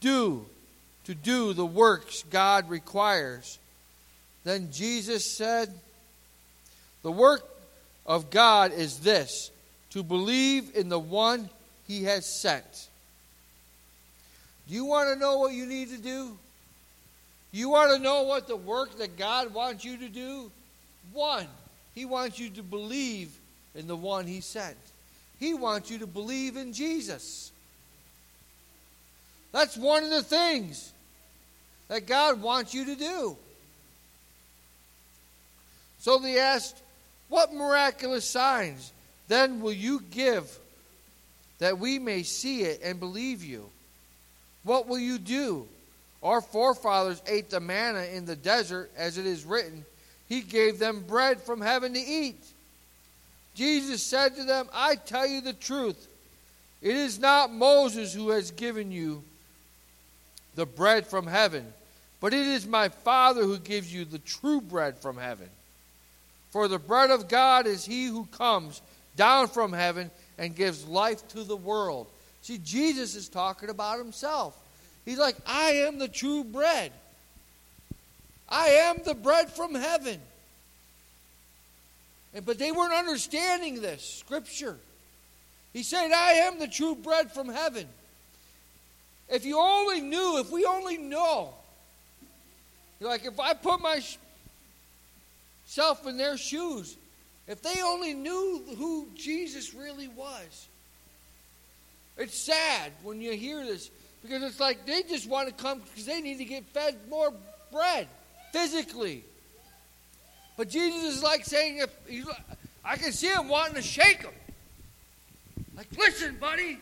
do 0.00 0.46
to 1.04 1.14
do 1.14 1.52
the 1.52 1.66
works 1.66 2.24
God 2.30 2.70
requires? 2.70 3.58
Then 4.44 4.70
Jesus 4.72 5.36
said, 5.36 5.72
The 7.02 7.12
work 7.12 7.46
of 8.06 8.30
God 8.30 8.72
is 8.72 9.00
this 9.00 9.50
to 9.90 10.02
believe 10.02 10.74
in 10.74 10.88
the 10.88 10.98
one 10.98 11.50
he 11.86 12.04
has 12.04 12.40
sent. 12.40 12.88
You 14.70 14.84
want 14.84 15.12
to 15.12 15.18
know 15.18 15.38
what 15.38 15.52
you 15.52 15.66
need 15.66 15.88
to 15.88 15.98
do? 15.98 16.38
You 17.50 17.70
want 17.70 17.90
to 17.90 17.98
know 17.98 18.22
what 18.22 18.46
the 18.46 18.54
work 18.54 18.98
that 18.98 19.18
God 19.18 19.52
wants 19.52 19.84
you 19.84 19.96
to 19.96 20.08
do? 20.08 20.52
One, 21.12 21.48
he 21.92 22.04
wants 22.04 22.38
you 22.38 22.50
to 22.50 22.62
believe 22.62 23.32
in 23.74 23.88
the 23.88 23.96
one 23.96 24.28
he 24.28 24.40
sent. 24.40 24.76
He 25.40 25.54
wants 25.54 25.90
you 25.90 25.98
to 25.98 26.06
believe 26.06 26.56
in 26.56 26.72
Jesus. 26.72 27.50
That's 29.50 29.76
one 29.76 30.04
of 30.04 30.10
the 30.10 30.22
things 30.22 30.92
that 31.88 32.06
God 32.06 32.40
wants 32.40 32.72
you 32.72 32.84
to 32.84 32.94
do. 32.94 33.36
So 35.98 36.18
they 36.18 36.38
asked, 36.38 36.80
What 37.28 37.52
miraculous 37.52 38.24
signs 38.24 38.92
then 39.26 39.60
will 39.60 39.72
you 39.72 40.00
give 40.12 40.48
that 41.58 41.80
we 41.80 41.98
may 41.98 42.22
see 42.22 42.62
it 42.62 42.82
and 42.84 43.00
believe 43.00 43.42
you? 43.42 43.68
What 44.62 44.86
will 44.86 44.98
you 44.98 45.18
do? 45.18 45.66
Our 46.22 46.40
forefathers 46.40 47.22
ate 47.26 47.50
the 47.50 47.60
manna 47.60 48.02
in 48.02 48.26
the 48.26 48.36
desert, 48.36 48.90
as 48.96 49.16
it 49.16 49.26
is 49.26 49.44
written, 49.44 49.84
He 50.28 50.42
gave 50.42 50.78
them 50.78 51.04
bread 51.06 51.40
from 51.40 51.60
heaven 51.60 51.94
to 51.94 52.00
eat. 52.00 52.44
Jesus 53.54 54.02
said 54.02 54.36
to 54.36 54.44
them, 54.44 54.68
I 54.72 54.94
tell 54.96 55.26
you 55.26 55.40
the 55.40 55.52
truth. 55.52 56.08
It 56.82 56.96
is 56.96 57.18
not 57.18 57.52
Moses 57.52 58.14
who 58.14 58.30
has 58.30 58.50
given 58.50 58.90
you 58.90 59.22
the 60.54 60.66
bread 60.66 61.06
from 61.06 61.26
heaven, 61.26 61.72
but 62.20 62.34
it 62.34 62.46
is 62.46 62.66
my 62.66 62.88
Father 62.88 63.42
who 63.42 63.58
gives 63.58 63.92
you 63.92 64.04
the 64.04 64.18
true 64.18 64.60
bread 64.60 64.98
from 64.98 65.16
heaven. 65.16 65.48
For 66.50 66.68
the 66.68 66.78
bread 66.78 67.10
of 67.10 67.28
God 67.28 67.66
is 67.66 67.84
he 67.84 68.06
who 68.06 68.26
comes 68.26 68.82
down 69.16 69.48
from 69.48 69.72
heaven 69.72 70.10
and 70.38 70.56
gives 70.56 70.86
life 70.86 71.26
to 71.28 71.44
the 71.44 71.56
world. 71.56 72.06
See, 72.42 72.58
Jesus 72.58 73.14
is 73.14 73.28
talking 73.28 73.68
about 73.68 73.98
himself. 73.98 74.56
He's 75.04 75.18
like, 75.18 75.36
I 75.46 75.72
am 75.72 75.98
the 75.98 76.08
true 76.08 76.44
bread. 76.44 76.92
I 78.48 78.68
am 78.68 78.98
the 79.04 79.14
bread 79.14 79.50
from 79.50 79.74
heaven. 79.74 80.20
And, 82.34 82.44
but 82.44 82.58
they 82.58 82.72
weren't 82.72 82.92
understanding 82.92 83.80
this 83.80 84.02
scripture. 84.02 84.76
He 85.72 85.82
said, 85.82 86.12
I 86.12 86.32
am 86.32 86.58
the 86.58 86.68
true 86.68 86.94
bread 86.94 87.32
from 87.32 87.48
heaven. 87.48 87.86
If 89.28 89.44
you 89.44 89.58
only 89.58 90.00
knew, 90.00 90.40
if 90.40 90.50
we 90.50 90.64
only 90.64 90.98
know, 90.98 91.54
like 93.00 93.24
if 93.24 93.38
I 93.38 93.54
put 93.54 93.80
myself 93.80 94.16
in 96.06 96.16
their 96.16 96.36
shoes, 96.36 96.96
if 97.46 97.62
they 97.62 97.82
only 97.82 98.14
knew 98.14 98.62
who 98.76 99.08
Jesus 99.14 99.74
really 99.74 100.08
was. 100.08 100.68
It's 102.16 102.38
sad 102.38 102.92
when 103.02 103.20
you 103.20 103.32
hear 103.32 103.64
this 103.64 103.90
because 104.22 104.42
it's 104.42 104.60
like 104.60 104.84
they 104.86 105.02
just 105.02 105.28
want 105.28 105.48
to 105.48 105.54
come 105.54 105.80
because 105.80 106.06
they 106.06 106.20
need 106.20 106.38
to 106.38 106.44
get 106.44 106.64
fed 106.66 106.96
more 107.08 107.32
bread 107.72 108.08
physically. 108.52 109.24
But 110.56 110.68
Jesus 110.68 111.16
is 111.16 111.22
like 111.22 111.44
saying, 111.44 111.78
if 111.78 111.90
he's, 112.06 112.26
I 112.84 112.96
can 112.96 113.12
see 113.12 113.28
him 113.28 113.48
wanting 113.48 113.76
to 113.76 113.82
shake 113.82 114.22
them. 114.22 114.34
Like, 115.76 115.86
listen, 115.96 116.36
buddy, 116.38 116.78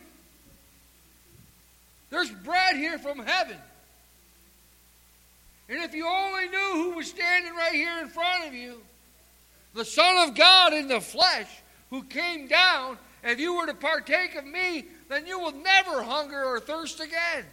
there's 2.09 2.29
bread 2.29 2.75
here 2.75 2.97
from 2.97 3.19
heaven. 3.19 3.57
And 5.69 5.83
if 5.83 5.93
you 5.93 6.07
only 6.07 6.49
knew 6.49 6.71
who 6.73 6.91
was 6.97 7.07
standing 7.07 7.53
right 7.53 7.73
here 7.73 7.99
in 8.01 8.07
front 8.07 8.47
of 8.47 8.53
you, 8.53 8.81
the 9.75 9.85
Son 9.85 10.27
of 10.27 10.35
God 10.35 10.73
in 10.73 10.87
the 10.87 10.99
flesh, 10.99 11.47
who 11.91 12.03
came 12.03 12.47
down, 12.47 12.97
if 13.23 13.39
you 13.39 13.55
were 13.55 13.65
to 13.67 13.73
partake 13.73 14.35
of 14.35 14.45
me, 14.45 14.85
then 15.09 15.25
you 15.27 15.39
will 15.39 15.51
never 15.51 16.03
hunger 16.03 16.43
or 16.43 16.59
thirst 16.59 16.99
again. 16.99 17.45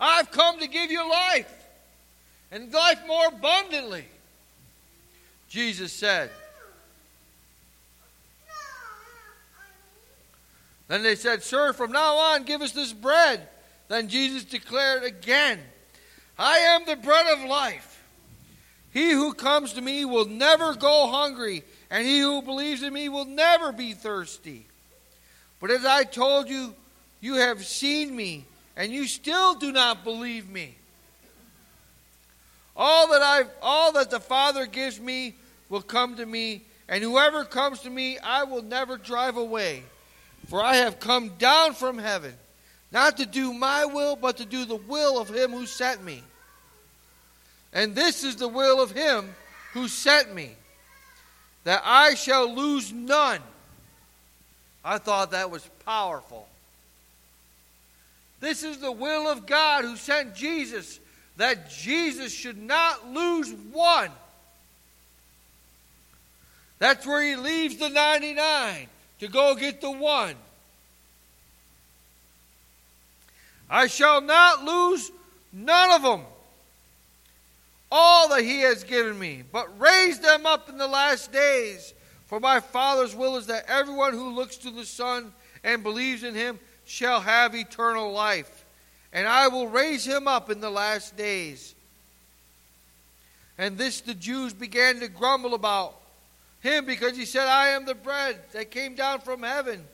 I've 0.00 0.30
come 0.30 0.60
to 0.60 0.68
give 0.68 0.90
you 0.90 1.08
life, 1.08 1.52
and 2.52 2.72
life 2.72 3.00
more 3.06 3.26
abundantly. 3.26 4.04
Jesus 5.48 5.92
said. 5.92 6.30
Then 10.88 11.02
they 11.02 11.16
said, 11.16 11.42
Sir, 11.42 11.72
from 11.72 11.92
now 11.92 12.14
on, 12.16 12.44
give 12.44 12.62
us 12.62 12.72
this 12.72 12.92
bread. 12.92 13.46
Then 13.88 14.08
Jesus 14.08 14.44
declared 14.44 15.04
again, 15.04 15.58
I 16.38 16.58
am 16.58 16.84
the 16.86 16.96
bread 16.96 17.26
of 17.38 17.44
life. 17.48 17.97
He 18.98 19.12
who 19.12 19.32
comes 19.32 19.74
to 19.74 19.80
me 19.80 20.04
will 20.04 20.24
never 20.24 20.74
go 20.74 21.06
hungry, 21.06 21.62
and 21.88 22.04
he 22.04 22.18
who 22.18 22.42
believes 22.42 22.82
in 22.82 22.92
me 22.92 23.08
will 23.08 23.26
never 23.26 23.70
be 23.70 23.92
thirsty. 23.92 24.66
But 25.60 25.70
as 25.70 25.84
I 25.84 26.02
told 26.02 26.48
you, 26.48 26.74
you 27.20 27.34
have 27.34 27.64
seen 27.64 28.16
me, 28.16 28.44
and 28.76 28.92
you 28.92 29.06
still 29.06 29.54
do 29.54 29.70
not 29.70 30.02
believe 30.02 30.50
me. 30.50 30.74
All 32.76 33.06
that 33.12 33.22
I 33.22 33.44
all 33.62 33.92
that 33.92 34.10
the 34.10 34.18
Father 34.18 34.66
gives 34.66 34.98
me 34.98 35.36
will 35.68 35.80
come 35.80 36.16
to 36.16 36.26
me, 36.26 36.62
and 36.88 37.00
whoever 37.00 37.44
comes 37.44 37.78
to 37.82 37.90
me 37.90 38.18
I 38.18 38.42
will 38.42 38.62
never 38.62 38.96
drive 38.96 39.36
away. 39.36 39.84
For 40.48 40.60
I 40.60 40.74
have 40.74 40.98
come 40.98 41.28
down 41.38 41.74
from 41.74 41.98
heaven, 41.98 42.34
not 42.90 43.16
to 43.18 43.26
do 43.26 43.52
my 43.52 43.84
will, 43.84 44.16
but 44.16 44.38
to 44.38 44.44
do 44.44 44.64
the 44.64 44.74
will 44.74 45.20
of 45.20 45.28
him 45.28 45.52
who 45.52 45.66
sent 45.66 46.02
me. 46.02 46.24
And 47.72 47.94
this 47.94 48.24
is 48.24 48.36
the 48.36 48.48
will 48.48 48.82
of 48.82 48.90
him 48.90 49.34
who 49.72 49.88
sent 49.88 50.34
me, 50.34 50.56
that 51.64 51.82
I 51.84 52.14
shall 52.14 52.54
lose 52.54 52.92
none. 52.92 53.40
I 54.84 54.98
thought 54.98 55.32
that 55.32 55.50
was 55.50 55.68
powerful. 55.84 56.48
This 58.40 58.62
is 58.62 58.78
the 58.78 58.92
will 58.92 59.28
of 59.28 59.46
God 59.46 59.84
who 59.84 59.96
sent 59.96 60.34
Jesus, 60.34 60.98
that 61.36 61.70
Jesus 61.70 62.32
should 62.32 62.56
not 62.56 63.12
lose 63.12 63.52
one. 63.72 64.10
That's 66.78 67.06
where 67.06 67.22
he 67.22 67.36
leaves 67.36 67.76
the 67.76 67.88
99 67.88 68.86
to 69.20 69.28
go 69.28 69.54
get 69.56 69.80
the 69.80 69.90
one. 69.90 70.36
I 73.68 73.88
shall 73.88 74.20
not 74.20 74.64
lose 74.64 75.10
none 75.52 75.90
of 75.90 76.02
them, 76.02 76.22
all 77.90 78.28
that 78.28 78.42
he 78.42 78.60
has 78.60 78.84
given 78.84 79.18
me, 79.18 79.42
but 79.50 79.80
raise 79.80 80.18
them 80.20 80.46
up 80.46 80.68
in 80.68 80.78
the 80.78 80.86
last 80.86 81.32
days. 81.32 81.94
For 82.26 82.40
my 82.40 82.60
Father's 82.60 83.16
will 83.16 83.36
is 83.36 83.46
that 83.46 83.64
everyone 83.68 84.12
who 84.12 84.34
looks 84.34 84.58
to 84.58 84.70
the 84.70 84.84
Son 84.84 85.32
and 85.64 85.82
believes 85.82 86.22
in 86.22 86.34
him 86.34 86.58
shall 86.84 87.20
have 87.20 87.54
eternal 87.54 88.12
life, 88.12 88.64
and 89.12 89.26
I 89.26 89.48
will 89.48 89.68
raise 89.68 90.06
him 90.06 90.28
up 90.28 90.50
in 90.50 90.60
the 90.60 90.70
last 90.70 91.16
days. 91.16 91.74
And 93.56 93.76
this 93.76 94.00
the 94.00 94.14
Jews 94.14 94.52
began 94.52 95.00
to 95.00 95.08
grumble 95.08 95.54
about 95.54 95.98
him 96.60 96.86
because 96.86 97.16
he 97.16 97.24
said, 97.24 97.46
I 97.46 97.68
am 97.68 97.86
the 97.86 97.94
bread 97.94 98.38
that 98.52 98.70
came 98.70 98.94
down 98.94 99.20
from 99.20 99.42
heaven. 99.42 99.84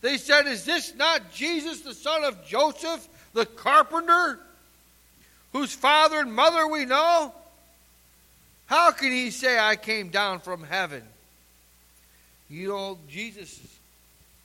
They 0.00 0.16
said, 0.18 0.46
Is 0.46 0.64
this 0.64 0.94
not 0.94 1.32
Jesus, 1.32 1.80
the 1.80 1.94
son 1.94 2.24
of 2.24 2.44
Joseph, 2.44 3.08
the 3.32 3.46
carpenter, 3.46 4.40
whose 5.52 5.72
father 5.72 6.20
and 6.20 6.32
mother 6.32 6.66
we 6.66 6.84
know? 6.84 7.32
How 8.66 8.90
can 8.90 9.12
he 9.12 9.30
say, 9.30 9.58
I 9.58 9.76
came 9.76 10.08
down 10.08 10.40
from 10.40 10.64
heaven? 10.64 11.02
You 12.48 12.68
know, 12.68 12.98
Jesus 13.08 13.52
is 13.52 13.78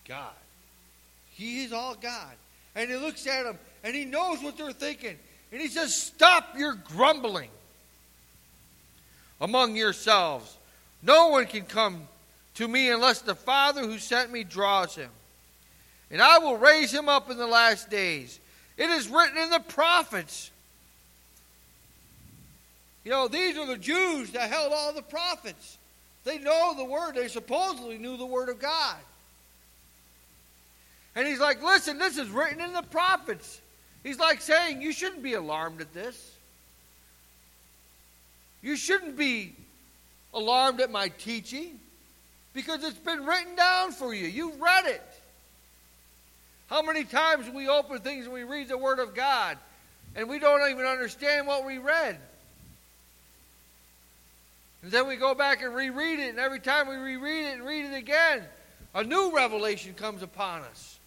God. 0.07 0.33
He 1.31 1.63
is 1.63 1.73
all 1.73 1.95
God. 1.95 2.33
And 2.75 2.89
he 2.89 2.95
looks 2.95 3.25
at 3.27 3.43
them 3.43 3.57
and 3.83 3.95
he 3.95 4.05
knows 4.05 4.41
what 4.41 4.57
they're 4.57 4.71
thinking. 4.71 5.17
And 5.51 5.61
he 5.61 5.67
says, 5.67 5.95
Stop 5.95 6.57
your 6.57 6.73
grumbling 6.73 7.49
among 9.39 9.75
yourselves. 9.75 10.57
No 11.01 11.29
one 11.29 11.45
can 11.45 11.63
come 11.63 12.07
to 12.55 12.67
me 12.67 12.89
unless 12.89 13.21
the 13.21 13.35
Father 13.35 13.81
who 13.81 13.99
sent 13.99 14.31
me 14.31 14.43
draws 14.43 14.95
him. 14.95 15.09
And 16.09 16.21
I 16.21 16.39
will 16.39 16.57
raise 16.57 16.93
him 16.93 17.09
up 17.09 17.29
in 17.29 17.37
the 17.37 17.47
last 17.47 17.89
days. 17.89 18.39
It 18.77 18.89
is 18.89 19.09
written 19.09 19.37
in 19.37 19.49
the 19.49 19.59
prophets. 19.59 20.51
You 23.07 23.13
know, 23.13 23.29
these 23.29 23.57
are 23.57 23.65
the 23.65 23.77
Jews 23.77 24.31
that 24.31 24.49
held 24.49 24.73
all 24.73 24.91
the 24.91 25.01
prophets. 25.01 25.77
They 26.25 26.39
know 26.39 26.73
the 26.75 26.83
word. 26.83 27.15
They 27.15 27.29
supposedly 27.29 27.97
knew 27.97 28.17
the 28.17 28.25
word 28.25 28.49
of 28.49 28.59
God. 28.59 28.97
And 31.15 31.25
he's 31.25 31.39
like, 31.39 31.63
listen, 31.63 31.99
this 31.99 32.17
is 32.17 32.27
written 32.27 32.59
in 32.59 32.73
the 32.73 32.81
prophets. 32.81 33.61
He's 34.03 34.19
like 34.19 34.41
saying, 34.41 34.81
you 34.81 34.91
shouldn't 34.91 35.23
be 35.23 35.35
alarmed 35.35 35.79
at 35.79 35.93
this. 35.93 36.35
You 38.61 38.75
shouldn't 38.75 39.17
be 39.17 39.55
alarmed 40.33 40.81
at 40.81 40.91
my 40.91 41.07
teaching 41.07 41.79
because 42.53 42.83
it's 42.83 42.99
been 42.99 43.25
written 43.25 43.55
down 43.55 43.93
for 43.93 44.13
you. 44.13 44.27
You've 44.27 44.59
read 44.59 44.85
it. 44.85 45.21
How 46.69 46.81
many 46.81 47.05
times 47.05 47.49
we 47.49 47.69
open 47.69 47.99
things 47.99 48.25
and 48.25 48.33
we 48.33 48.43
read 48.43 48.67
the 48.67 48.77
Word 48.77 48.99
of 48.99 49.15
God 49.15 49.57
and 50.13 50.27
we 50.27 50.39
don't 50.39 50.69
even 50.69 50.85
understand 50.85 51.47
what 51.47 51.65
we 51.65 51.77
read? 51.77 52.19
And 54.83 54.91
then 54.91 55.07
we 55.07 55.15
go 55.15 55.33
back 55.33 55.61
and 55.61 55.73
reread 55.73 56.19
it, 56.19 56.29
and 56.29 56.39
every 56.39 56.59
time 56.59 56.87
we 56.87 56.95
reread 56.95 57.47
it 57.47 57.53
and 57.55 57.65
read 57.65 57.85
it 57.85 57.95
again, 57.95 58.43
a 58.93 59.03
new 59.03 59.35
revelation 59.35 59.93
comes 59.93 60.21
upon 60.21 60.61
us. 60.61 60.99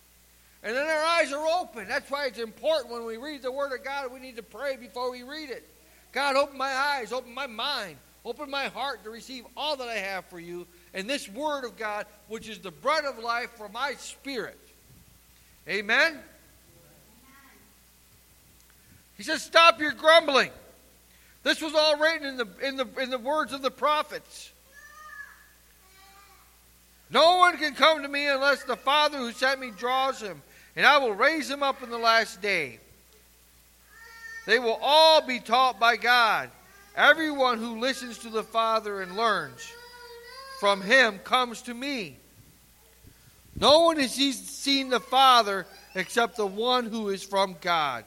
And 0.62 0.76
then 0.76 0.86
our 0.86 1.04
eyes 1.04 1.32
are 1.32 1.46
open. 1.60 1.88
That's 1.88 2.10
why 2.10 2.26
it's 2.26 2.38
important 2.38 2.92
when 2.92 3.06
we 3.06 3.16
read 3.16 3.42
the 3.42 3.52
Word 3.52 3.72
of 3.72 3.82
God, 3.84 4.12
we 4.12 4.20
need 4.20 4.36
to 4.36 4.42
pray 4.42 4.76
before 4.76 5.10
we 5.10 5.22
read 5.22 5.50
it. 5.50 5.66
God, 6.12 6.36
open 6.36 6.58
my 6.58 6.70
eyes, 6.70 7.12
open 7.12 7.32
my 7.32 7.46
mind, 7.46 7.96
open 8.24 8.50
my 8.50 8.66
heart 8.66 9.04
to 9.04 9.10
receive 9.10 9.44
all 9.56 9.76
that 9.76 9.88
I 9.88 9.96
have 9.96 10.24
for 10.26 10.40
you 10.40 10.66
and 10.92 11.08
this 11.08 11.28
Word 11.28 11.64
of 11.64 11.76
God, 11.76 12.06
which 12.28 12.48
is 12.48 12.58
the 12.58 12.70
bread 12.70 13.04
of 13.04 13.18
life 13.18 13.50
for 13.56 13.68
my 13.68 13.94
spirit. 13.94 14.58
Amen? 15.68 16.18
He 19.16 19.22
says, 19.22 19.42
Stop 19.42 19.80
your 19.80 19.92
grumbling. 19.92 20.50
This 21.42 21.62
was 21.62 21.74
all 21.74 21.98
written 21.98 22.26
in 22.26 22.36
the, 22.36 22.48
in 22.62 22.76
the, 22.76 22.86
in 23.00 23.10
the 23.10 23.18
words 23.18 23.52
of 23.52 23.62
the 23.62 23.70
prophets. 23.70 24.52
No 27.10 27.38
one 27.38 27.56
can 27.56 27.74
come 27.74 28.02
to 28.02 28.08
me 28.08 28.26
unless 28.26 28.62
the 28.64 28.76
Father 28.76 29.18
who 29.18 29.32
sent 29.32 29.60
me 29.60 29.70
draws 29.76 30.20
him 30.20 30.42
and 30.76 30.86
I 30.86 30.98
will 30.98 31.12
raise 31.12 31.50
him 31.50 31.62
up 31.62 31.82
in 31.82 31.90
the 31.90 31.98
last 31.98 32.40
day. 32.40 32.78
They 34.46 34.58
will 34.58 34.78
all 34.80 35.20
be 35.20 35.40
taught 35.40 35.80
by 35.80 35.96
God. 35.96 36.50
Everyone 36.96 37.58
who 37.58 37.80
listens 37.80 38.18
to 38.18 38.30
the 38.30 38.42
Father 38.42 39.02
and 39.02 39.16
learns 39.16 39.60
from 40.58 40.80
him 40.80 41.18
comes 41.18 41.62
to 41.62 41.74
me. 41.74 42.16
No 43.58 43.80
one 43.80 43.98
has 43.98 44.14
seen 44.14 44.88
the 44.88 45.00
Father 45.00 45.66
except 45.94 46.36
the 46.36 46.46
one 46.46 46.86
who 46.86 47.08
is 47.10 47.22
from 47.22 47.56
God. 47.60 48.04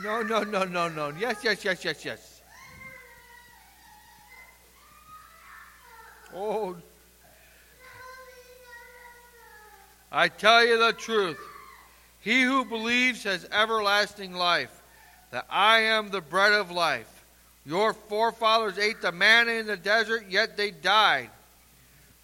No, 0.00 0.22
no, 0.22 0.42
no, 0.42 0.64
no, 0.64 0.88
no. 0.88 1.12
Yes, 1.18 1.38
yes, 1.42 1.64
yes, 1.64 1.84
yes, 1.84 2.04
yes. 2.04 2.40
Oh, 6.34 6.76
I 10.10 10.28
tell 10.28 10.64
you 10.64 10.78
the 10.78 10.92
truth. 10.92 11.38
He 12.20 12.42
who 12.42 12.64
believes 12.64 13.24
has 13.24 13.46
everlasting 13.52 14.32
life, 14.32 14.82
that 15.30 15.46
I 15.50 15.80
am 15.80 16.10
the 16.10 16.20
bread 16.20 16.52
of 16.52 16.70
life. 16.70 17.24
Your 17.66 17.92
forefathers 17.92 18.78
ate 18.78 19.02
the 19.02 19.12
manna 19.12 19.52
in 19.52 19.66
the 19.66 19.76
desert, 19.76 20.26
yet 20.28 20.56
they 20.56 20.70
died. 20.70 21.30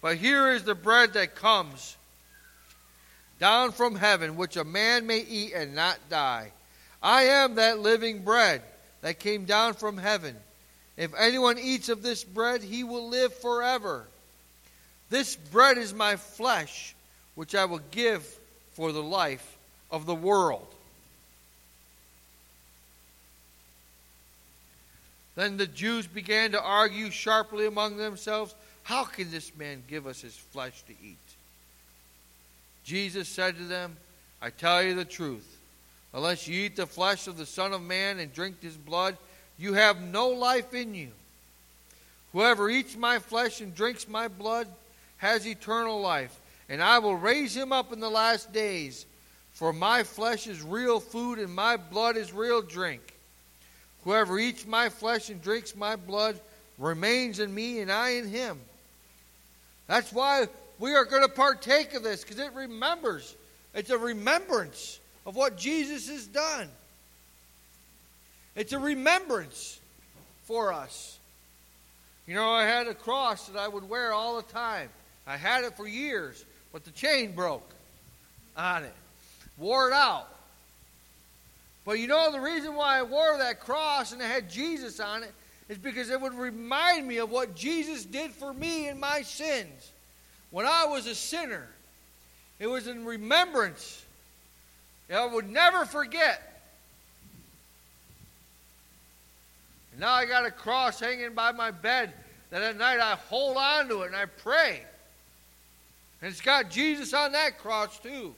But 0.01 0.17
here 0.17 0.51
is 0.51 0.63
the 0.63 0.75
bread 0.75 1.13
that 1.13 1.35
comes 1.35 1.97
down 3.39 3.71
from 3.71 3.95
heaven, 3.95 4.37
which 4.37 4.57
a 4.57 4.63
man 4.63 5.05
may 5.05 5.19
eat 5.19 5.53
and 5.53 5.75
not 5.75 5.97
die. 6.09 6.51
I 7.01 7.23
am 7.23 7.55
that 7.55 7.79
living 7.79 8.23
bread 8.23 8.61
that 9.01 9.19
came 9.19 9.45
down 9.45 9.73
from 9.73 9.97
heaven. 9.97 10.35
If 10.97 11.13
anyone 11.17 11.57
eats 11.57 11.89
of 11.89 12.03
this 12.03 12.23
bread, 12.23 12.61
he 12.61 12.83
will 12.83 13.07
live 13.09 13.33
forever. 13.33 14.05
This 15.09 15.35
bread 15.35 15.77
is 15.77 15.93
my 15.93 16.17
flesh 16.17 16.93
which 17.35 17.55
I 17.55 17.65
will 17.65 17.81
give 17.91 18.23
for 18.73 18.91
the 18.91 19.01
life 19.01 19.57
of 19.91 20.05
the 20.05 20.15
world. 20.15 20.67
Then 25.35 25.55
the 25.55 25.67
Jews 25.67 26.05
began 26.05 26.51
to 26.51 26.61
argue 26.61 27.11
sharply 27.11 27.65
among 27.65 27.95
themselves 27.95 28.53
How 28.83 29.05
can 29.05 29.31
this 29.31 29.55
man 29.55 29.83
give 29.87 30.05
us 30.05 30.19
his 30.19 30.35
flesh 30.35 30.83
to 30.87 30.93
eat? 31.01 31.17
Jesus 32.83 33.29
said 33.29 33.55
to 33.57 33.63
them, 33.63 33.95
I 34.41 34.49
tell 34.49 34.83
you 34.83 34.95
the 34.95 35.05
truth. 35.05 35.58
Unless 36.13 36.47
you 36.47 36.65
eat 36.65 36.75
the 36.75 36.87
flesh 36.87 37.27
of 37.27 37.37
the 37.37 37.45
Son 37.45 37.73
of 37.73 37.81
Man 37.81 38.19
and 38.19 38.33
drink 38.33 38.61
his 38.61 38.75
blood, 38.75 39.17
you 39.57 39.73
have 39.73 40.01
no 40.01 40.29
life 40.29 40.73
in 40.73 40.95
you. 40.95 41.09
Whoever 42.33 42.69
eats 42.69 42.95
my 42.95 43.19
flesh 43.19 43.61
and 43.61 43.75
drinks 43.75 44.07
my 44.07 44.27
blood 44.27 44.67
has 45.17 45.45
eternal 45.45 46.01
life, 46.01 46.35
and 46.67 46.81
I 46.81 46.99
will 46.99 47.15
raise 47.15 47.55
him 47.55 47.71
up 47.71 47.91
in 47.91 47.99
the 47.99 48.09
last 48.09 48.51
days. 48.53 49.05
For 49.51 49.73
my 49.73 50.03
flesh 50.03 50.47
is 50.47 50.61
real 50.61 50.99
food, 50.99 51.39
and 51.39 51.53
my 51.53 51.77
blood 51.77 52.17
is 52.17 52.31
real 52.31 52.61
drink. 52.61 53.01
Whoever 54.03 54.39
eats 54.39 54.65
my 54.65 54.89
flesh 54.89 55.29
and 55.29 55.41
drinks 55.41 55.75
my 55.75 55.95
blood 55.95 56.39
remains 56.77 57.39
in 57.39 57.53
me, 57.53 57.81
and 57.81 57.91
I 57.91 58.11
in 58.11 58.27
him. 58.27 58.59
That's 59.87 60.13
why 60.13 60.47
we 60.79 60.93
are 60.93 61.03
going 61.05 61.23
to 61.23 61.29
partake 61.29 61.93
of 61.93 62.03
this, 62.03 62.23
because 62.23 62.39
it 62.39 62.53
remembers. 62.53 63.35
It's 63.73 63.89
a 63.89 63.97
remembrance 63.97 64.98
of 65.29 65.37
what 65.37 65.55
Jesus 65.55 66.09
has 66.09 66.27
done. 66.27 66.67
It's 68.55 68.73
a 68.73 68.79
remembrance 68.79 69.79
for 70.43 70.73
us. 70.73 71.17
You 72.27 72.35
know, 72.35 72.49
I 72.49 72.65
had 72.65 72.87
a 72.87 72.93
cross 72.93 73.47
that 73.47 73.57
I 73.57 73.67
would 73.67 73.87
wear 73.87 74.11
all 74.11 74.35
the 74.35 74.51
time. 74.51 74.89
I 75.25 75.37
had 75.37 75.63
it 75.63 75.77
for 75.77 75.87
years, 75.87 76.43
but 76.73 76.83
the 76.83 76.91
chain 76.91 77.31
broke 77.31 77.69
on 78.57 78.83
it 78.83 78.93
wore 79.59 79.89
it 79.89 79.93
out. 79.93 80.27
But 81.85 81.99
you 81.99 82.07
know 82.07 82.31
the 82.31 82.39
reason 82.39 82.75
why 82.75 82.99
I 82.99 83.03
wore 83.03 83.37
that 83.37 83.59
cross 83.59 84.11
and 84.11 84.21
it 84.21 84.25
had 84.25 84.49
Jesus 84.49 84.99
on 84.99 85.23
it 85.23 85.33
is 85.67 85.77
because 85.77 86.09
it 86.09 86.19
would 86.19 86.33
remind 86.33 87.07
me 87.07 87.17
of 87.17 87.29
what 87.29 87.55
Jesus 87.55 88.05
did 88.05 88.31
for 88.31 88.53
me 88.53 88.87
in 88.87 88.99
my 88.99 89.21
sins. 89.21 89.91
When 90.51 90.65
I 90.65 90.85
was 90.85 91.05
a 91.05 91.13
sinner, 91.13 91.67
it 92.59 92.67
was 92.67 92.87
in 92.87 93.05
remembrance. 93.05 94.03
I 95.11 95.25
would 95.25 95.49
never 95.49 95.85
forget. 95.85 96.61
And 99.91 100.01
now 100.01 100.13
I 100.13 100.25
got 100.25 100.45
a 100.45 100.51
cross 100.51 100.99
hanging 100.99 101.33
by 101.33 101.51
my 101.51 101.71
bed 101.71 102.13
that 102.51 102.61
at 102.61 102.77
night 102.77 102.99
I 102.99 103.15
hold 103.15 103.57
on 103.57 103.87
to 103.89 104.03
it 104.03 104.07
and 104.07 104.15
I 104.15 104.25
pray. 104.25 104.81
And 106.21 106.31
it's 106.31 106.41
got 106.41 106.69
Jesus 106.69 107.13
on 107.13 107.31
that 107.31 107.57
cross 107.59 107.97
too. 107.99 108.35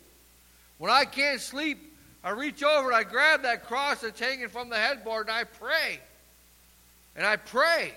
When 0.77 0.91
I 0.91 1.05
can't 1.05 1.41
sleep, 1.41 1.79
I 2.23 2.31
reach 2.31 2.63
over 2.63 2.87
and 2.87 2.95
I 2.95 3.03
grab 3.03 3.43
that 3.43 3.65
cross 3.65 4.01
that's 4.01 4.19
hanging 4.19 4.47
from 4.47 4.69
the 4.69 4.77
headboard 4.77 5.27
and 5.27 5.35
I 5.35 5.43
pray. 5.43 5.99
And 7.15 7.25
I 7.25 7.35
pray 7.35 7.93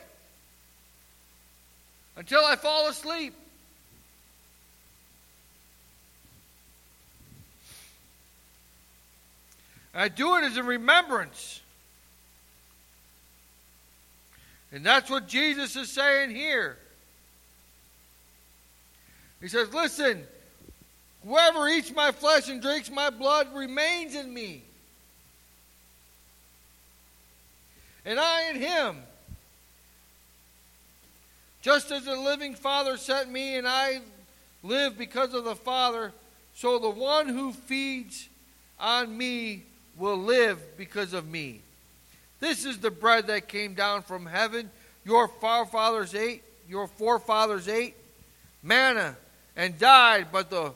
until 2.16 2.45
I 2.45 2.57
fall 2.57 2.89
asleep. 2.89 3.35
And 9.95 10.03
I 10.03 10.09
do 10.09 10.36
it 10.36 10.45
as 10.45 10.59
a 10.59 10.62
remembrance. 10.62 11.62
And 14.70 14.84
that's 14.84 15.09
what 15.09 15.28
Jesus 15.28 15.76
is 15.76 15.90
saying 15.90 16.30
here. 16.30 16.76
He 19.40 19.49
says, 19.49 19.72
Listen, 19.72 20.26
Whoever 21.26 21.68
eats 21.68 21.92
my 21.92 22.12
flesh 22.12 22.51
and 22.51 22.61
drinks 22.61 22.90
my 22.90 23.09
blood 23.09 23.55
remains 23.55 24.14
in 24.14 24.32
me. 24.32 24.62
And 28.05 28.20
I 28.20 28.51
in 28.51 28.57
him. 28.57 28.99
Just 31.62 31.90
as 31.90 32.05
the 32.05 32.14
living 32.14 32.55
Father 32.55 32.99
sent 32.99 33.30
me, 33.30 33.57
and 33.57 33.66
I 33.66 34.01
live 34.62 34.99
because 34.99 35.32
of 35.32 35.45
the 35.45 35.57
Father, 35.57 36.12
so 36.55 36.78
the 36.78 36.90
one 36.90 37.26
who 37.26 37.55
feeds 37.55 38.28
on 38.78 39.16
me 39.16 39.62
will 39.97 40.16
live 40.16 40.59
because 40.76 41.12
of 41.12 41.28
me. 41.28 41.61
This 42.40 42.64
is 42.64 42.78
the 42.78 42.90
bread 42.90 43.28
that 43.28 43.49
came 43.49 43.74
down 43.74 44.03
from 44.03 44.26
heaven. 44.26 44.70
Your 45.05 45.28
forefathers 45.28 46.14
ate, 46.14 46.42
your 46.68 46.86
forefathers 46.86 47.68
ate 47.68 47.95
manna 48.62 49.16
and 49.57 49.78
died, 49.78 50.28
but 50.32 50.51
the 50.51 50.72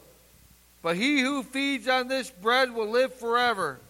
but 0.81 0.95
he 0.95 1.21
who 1.21 1.43
feeds 1.43 1.89
on 1.89 2.07
this 2.07 2.31
bread 2.31 2.73
will 2.73 2.89
live 2.89 3.13
forever. 3.13 3.81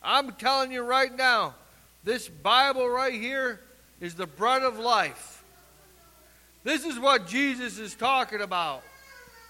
I'm 0.00 0.32
telling 0.32 0.70
you 0.70 0.82
right 0.82 1.14
now, 1.14 1.54
this 2.04 2.28
Bible 2.28 2.88
right 2.88 3.14
here 3.14 3.60
is 4.00 4.14
the 4.14 4.26
bread 4.26 4.62
of 4.62 4.78
life. 4.78 5.42
This 6.62 6.84
is 6.84 6.98
what 6.98 7.26
Jesus 7.26 7.78
is 7.78 7.94
talking 7.94 8.40
about 8.40 8.82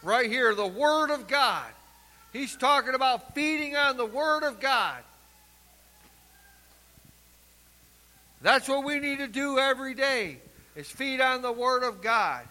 right 0.03 0.31
here 0.31 0.55
the 0.55 0.67
Word 0.67 1.11
of 1.11 1.29
God. 1.29 1.67
He's 2.35 2.57
talking 2.57 2.97
about 2.97 3.33
feeding 3.33 3.77
on 3.77 3.97
the 3.97 4.05
Word 4.05 4.43
of 4.43 4.59
God. 4.59 4.99
That's 8.43 8.69
what 8.69 8.85
we 8.85 8.99
need 8.99 9.19
to 9.19 9.29
do 9.29 9.59
every 9.59 9.95
day 9.95 10.39
is 10.75 10.91
feed 10.91 11.21
on 11.21 11.43
the 11.43 11.53
Word 11.53 11.85
of 11.85 12.03
God. 12.03 12.45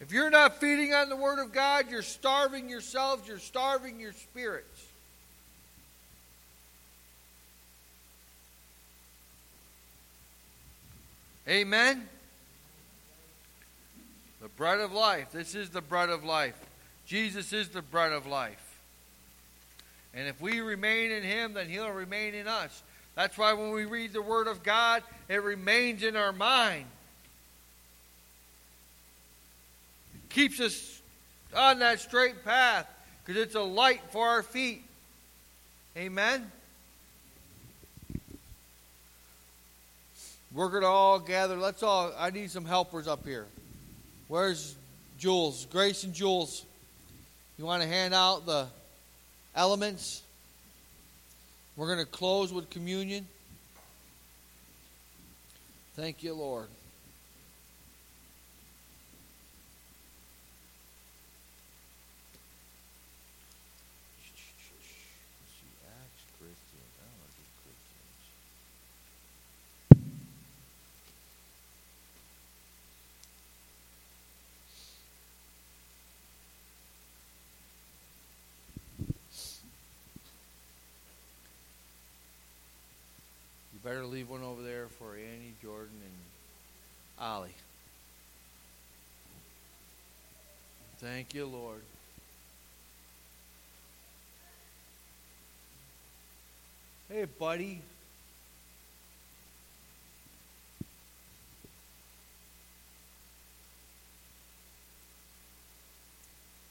If 0.00 0.12
you're 0.12 0.28
not 0.28 0.60
feeding 0.60 0.92
on 0.92 1.08
the 1.08 1.16
Word 1.16 1.38
of 1.38 1.50
God, 1.50 1.90
you're 1.90 2.02
starving 2.02 2.68
yourselves, 2.68 3.26
you're 3.26 3.38
starving 3.38 3.98
your 3.98 4.12
spirits. 4.12 4.84
Amen? 11.48 12.06
Bread 14.60 14.80
of 14.80 14.92
life. 14.92 15.30
This 15.32 15.54
is 15.54 15.70
the 15.70 15.80
bread 15.80 16.10
of 16.10 16.22
life. 16.22 16.54
Jesus 17.06 17.50
is 17.54 17.70
the 17.70 17.80
bread 17.80 18.12
of 18.12 18.26
life. 18.26 18.78
And 20.12 20.28
if 20.28 20.38
we 20.38 20.60
remain 20.60 21.10
in 21.10 21.22
Him, 21.22 21.54
then 21.54 21.66
He'll 21.66 21.88
remain 21.88 22.34
in 22.34 22.46
us. 22.46 22.82
That's 23.14 23.38
why 23.38 23.54
when 23.54 23.70
we 23.70 23.86
read 23.86 24.12
the 24.12 24.20
Word 24.20 24.48
of 24.48 24.62
God, 24.62 25.02
it 25.30 25.42
remains 25.42 26.02
in 26.02 26.14
our 26.14 26.34
mind. 26.34 26.84
keeps 30.28 30.60
us 30.60 31.00
on 31.56 31.78
that 31.78 31.98
straight 31.98 32.44
path 32.44 32.86
because 33.24 33.40
it's 33.40 33.54
a 33.54 33.62
light 33.62 34.02
for 34.10 34.28
our 34.28 34.42
feet. 34.42 34.84
Amen. 35.96 36.52
We're 40.52 40.68
going 40.68 40.82
to 40.82 40.86
all 40.86 41.18
gather. 41.18 41.56
Let's 41.56 41.82
all, 41.82 42.12
I 42.18 42.28
need 42.28 42.50
some 42.50 42.66
helpers 42.66 43.08
up 43.08 43.24
here. 43.24 43.46
Where's 44.30 44.76
Jules? 45.18 45.66
Grace 45.72 46.04
and 46.04 46.14
Jules. 46.14 46.64
You 47.58 47.64
want 47.64 47.82
to 47.82 47.88
hand 47.88 48.14
out 48.14 48.46
the 48.46 48.68
elements? 49.56 50.22
We're 51.74 51.88
going 51.92 51.98
to 51.98 52.04
close 52.12 52.52
with 52.52 52.70
communion. 52.70 53.26
Thank 55.96 56.22
you, 56.22 56.32
Lord. 56.34 56.68
Better 83.90 84.06
leave 84.06 84.30
one 84.30 84.44
over 84.44 84.62
there 84.62 84.86
for 85.00 85.16
Annie, 85.16 85.52
Jordan, 85.60 85.96
and 86.00 87.26
Ollie. 87.26 87.50
Thank 90.98 91.34
you, 91.34 91.44
Lord. 91.44 91.80
Hey, 97.08 97.24
buddy. 97.24 97.82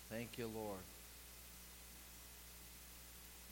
Thank 0.10 0.38
you, 0.38 0.50
Lord. 0.56 0.80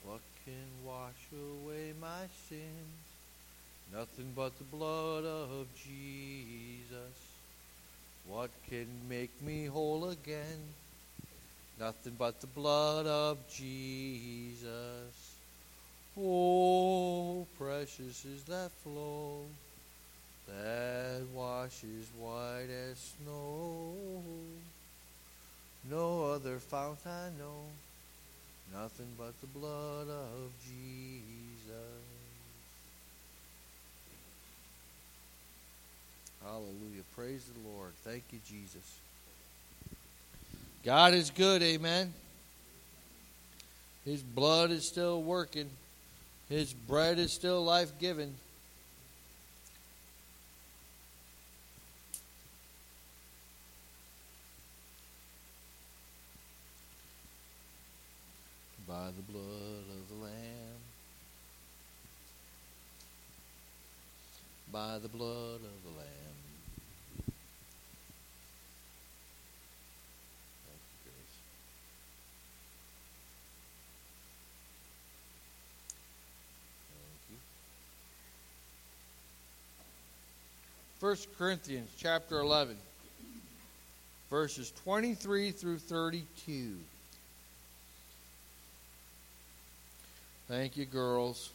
What 0.06 0.20
can 0.46 0.54
wash 0.86 1.12
away 1.34 1.92
my 2.00 2.28
sins? 2.48 3.07
Nothing 3.92 4.32
but 4.36 4.56
the 4.58 4.64
blood 4.64 5.24
of 5.24 5.66
Jesus. 5.74 7.16
What 8.26 8.50
can 8.68 8.86
make 9.08 9.30
me 9.42 9.66
whole 9.66 10.10
again? 10.10 10.60
Nothing 11.80 12.14
but 12.18 12.40
the 12.40 12.46
blood 12.48 13.06
of 13.06 13.38
Jesus. 13.48 15.36
Oh, 16.20 17.46
precious 17.56 18.24
is 18.24 18.42
that 18.44 18.70
flow 18.82 19.44
that 20.48 21.22
washes 21.32 22.08
white 22.18 22.68
as 22.90 23.12
snow. 23.22 23.94
No 25.88 26.32
other 26.32 26.58
fount 26.58 26.98
I 27.06 27.28
know, 27.38 27.64
nothing 28.74 29.08
but 29.16 29.32
the 29.40 29.46
blood 29.46 30.08
of 30.08 30.50
Jesus. 30.66 32.07
Hallelujah. 36.44 37.02
Praise 37.14 37.44
the 37.44 37.68
Lord. 37.68 37.92
Thank 38.04 38.24
you, 38.30 38.38
Jesus. 38.46 38.98
God 40.84 41.14
is 41.14 41.30
good, 41.30 41.62
amen. 41.62 42.12
His 44.04 44.22
blood 44.22 44.70
is 44.70 44.86
still 44.86 45.22
working. 45.22 45.68
His 46.48 46.72
bread 46.72 47.18
is 47.18 47.32
still 47.32 47.62
life 47.62 47.92
giving. 48.00 48.34
By 58.86 59.10
the 59.14 59.22
blood 59.30 59.84
of 59.90 60.08
the 60.08 60.24
Lamb, 60.24 60.32
by 64.72 64.98
the 64.98 65.08
blood 65.08 65.60
of 65.60 65.77
the 81.08 81.14
Lamb. 81.14 81.16
First 81.16 81.38
Corinthians 81.38 81.90
chapter 81.96 82.38
11, 82.40 82.76
verses 84.30 84.72
23 84.84 85.52
through 85.52 85.78
32. 85.78 86.74
Thank 90.48 90.76
you, 90.76 90.84
girls. 90.84 91.50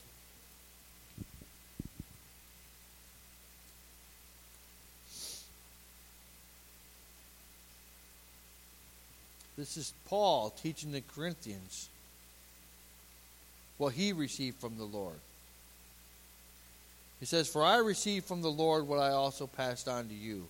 This 9.56 9.78
is 9.78 9.94
Paul 10.08 10.50
teaching 10.50 10.92
the 10.92 11.02
Corinthians 11.16 11.90
what 13.78 13.94
he 13.94 14.14
received 14.14 14.60
from 14.60 14.78
the 14.78 14.84
Lord. 14.84 15.20
He 17.24 17.26
says, 17.26 17.48
For 17.48 17.64
I 17.64 17.78
received 17.78 18.26
from 18.26 18.42
the 18.42 18.52
Lord 18.52 18.86
what 18.86 19.00
I 19.00 19.12
also 19.12 19.48
passed 19.48 19.88
on 19.88 20.10
to 20.10 20.14
you. 20.14 20.46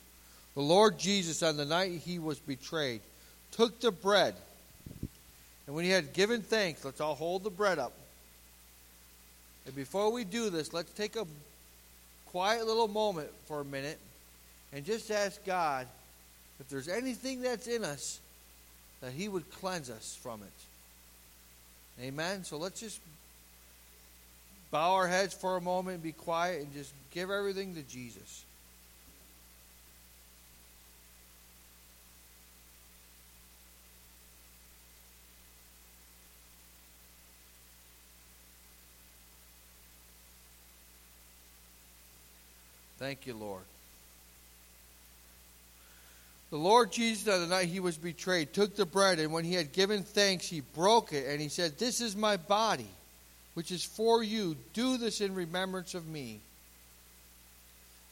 The 0.55 0.61
Lord 0.61 0.97
Jesus, 0.97 1.43
on 1.43 1.55
the 1.55 1.65
night 1.65 2.01
he 2.03 2.17
was 2.17 2.39
betrayed, 2.39 3.01
took 3.51 3.80
the 3.80 3.91
bread. 3.91 4.34
And 5.67 5.76
when 5.76 5.86
he 5.86 5.91
had 5.91 6.13
given 6.13 6.41
thanks, 6.41 6.84
let's 6.84 6.99
all 6.99 7.13
hold 7.13 7.43
the 7.43 7.51
bread 7.51 7.78
up. 7.78 7.93
And 9.67 9.76
before 9.76 10.11
we 10.11 10.24
do 10.24 10.49
this, 10.49 10.74
let's 10.74 10.91
take 10.93 11.15
a 11.15 11.28
quiet 12.32 12.65
little 12.65 12.88
moment 12.88 13.30
for 13.45 13.59
a 13.59 13.65
minute 13.65 13.99
and 14.71 14.84
just 14.84 15.11
ask 15.11 15.45
God 15.45 15.86
if 16.59 16.69
there's 16.69 16.89
anything 16.89 17.43
that's 17.43 17.67
in 17.67 17.84
us 17.84 18.19
that 19.01 19.11
he 19.11 19.30
would 19.30 19.47
cleanse 19.51 19.91
us 19.91 20.17
from 20.24 20.41
it. 20.41 22.03
Amen. 22.03 22.43
So 22.43 22.57
let's 22.57 22.80
just 22.80 22.99
bow 24.74 24.93
our 24.93 25.07
heads 25.07 25.36
for 25.36 25.55
a 25.55 25.61
moment 25.61 25.93
and 25.93 26.03
be 26.03 26.11
quiet 26.11 26.61
and 26.61 26.74
just 26.74 26.91
give 27.11 27.30
everything 27.30 27.76
to 27.76 27.84
Jesus. 27.84 28.43
Thank 42.97 43.28
you, 43.28 43.36
Lord. 43.36 43.61
The 46.49 46.57
Lord 46.57 46.91
Jesus, 46.91 47.32
on 47.32 47.41
the 47.41 47.47
night 47.47 47.67
he 47.67 47.80
was 47.80 47.97
betrayed, 47.97 48.53
took 48.53 48.76
the 48.76 48.88
bread, 48.88 49.19
and 49.19 49.32
when 49.32 49.43
he 49.43 49.53
had 49.53 49.71
given 49.71 50.01
thanks, 50.01 50.47
he 50.47 50.61
broke 50.61 51.13
it, 51.13 51.28
and 51.28 51.39
he 51.39 51.49
said, 51.49 51.78
This 51.78 52.01
is 52.01 52.15
my 52.15 52.38
body 52.38 52.89
which 53.54 53.72
is 53.72 53.84
for 53.84 54.24
you. 54.24 54.56
Do 54.74 54.97
this 54.97 55.22
in 55.22 55.36
remembrance 55.36 55.93
of 55.93 56.08
me. 56.08 56.39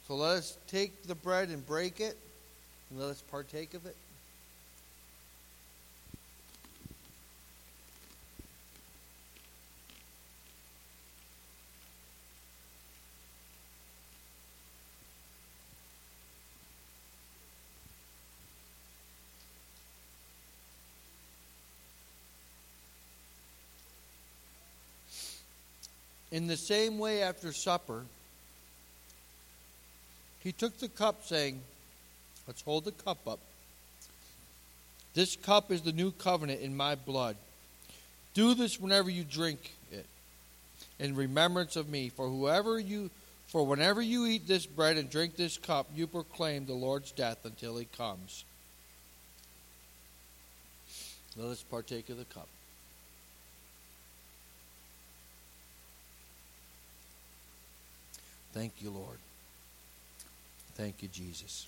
So 0.07 0.15
let 0.15 0.37
us 0.37 0.57
take 0.67 1.03
the 1.03 1.15
bread 1.15 1.49
and 1.49 1.65
break 1.65 1.99
it, 1.99 2.17
and 2.89 2.99
let 2.99 3.09
us 3.09 3.23
partake 3.31 3.73
of 3.73 3.85
it. 3.85 3.95
In 26.31 26.47
the 26.47 26.57
same 26.57 26.97
way, 26.97 27.21
after 27.21 27.51
supper, 27.51 28.05
he 30.39 30.51
took 30.51 30.77
the 30.79 30.87
cup, 30.87 31.25
saying, 31.25 31.61
Let's 32.47 32.61
hold 32.61 32.85
the 32.85 32.91
cup 32.91 33.19
up. 33.27 33.39
This 35.13 35.35
cup 35.35 35.71
is 35.71 35.81
the 35.81 35.91
new 35.91 36.11
covenant 36.11 36.61
in 36.61 36.75
my 36.75 36.95
blood. 36.95 37.35
Do 38.33 38.53
this 38.53 38.79
whenever 38.79 39.09
you 39.09 39.23
drink 39.23 39.73
it, 39.91 40.05
in 40.99 41.15
remembrance 41.15 41.75
of 41.75 41.89
me. 41.89 42.09
For 42.09 42.27
whoever 42.27 42.79
you 42.79 43.09
for 43.47 43.65
whenever 43.65 44.01
you 44.01 44.25
eat 44.27 44.47
this 44.47 44.65
bread 44.65 44.95
and 44.95 45.09
drink 45.09 45.35
this 45.35 45.57
cup, 45.57 45.89
you 45.93 46.07
proclaim 46.07 46.65
the 46.65 46.73
Lord's 46.73 47.11
death 47.11 47.39
until 47.43 47.77
he 47.77 47.83
comes. 47.83 48.45
Let 51.35 51.49
us 51.49 51.61
partake 51.61 52.09
of 52.09 52.17
the 52.17 52.23
cup. 52.23 52.47
Thank 58.53 58.81
you, 58.81 58.89
Lord. 58.89 59.17
Thank 60.75 61.01
you, 61.01 61.07
Jesus. 61.07 61.67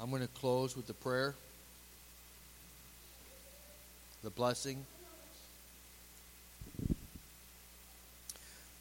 I'm 0.00 0.08
going 0.08 0.22
to 0.22 0.28
close 0.28 0.76
with 0.76 0.86
the 0.86 0.94
prayer, 0.94 1.34
the 4.24 4.30
blessing. 4.30 4.86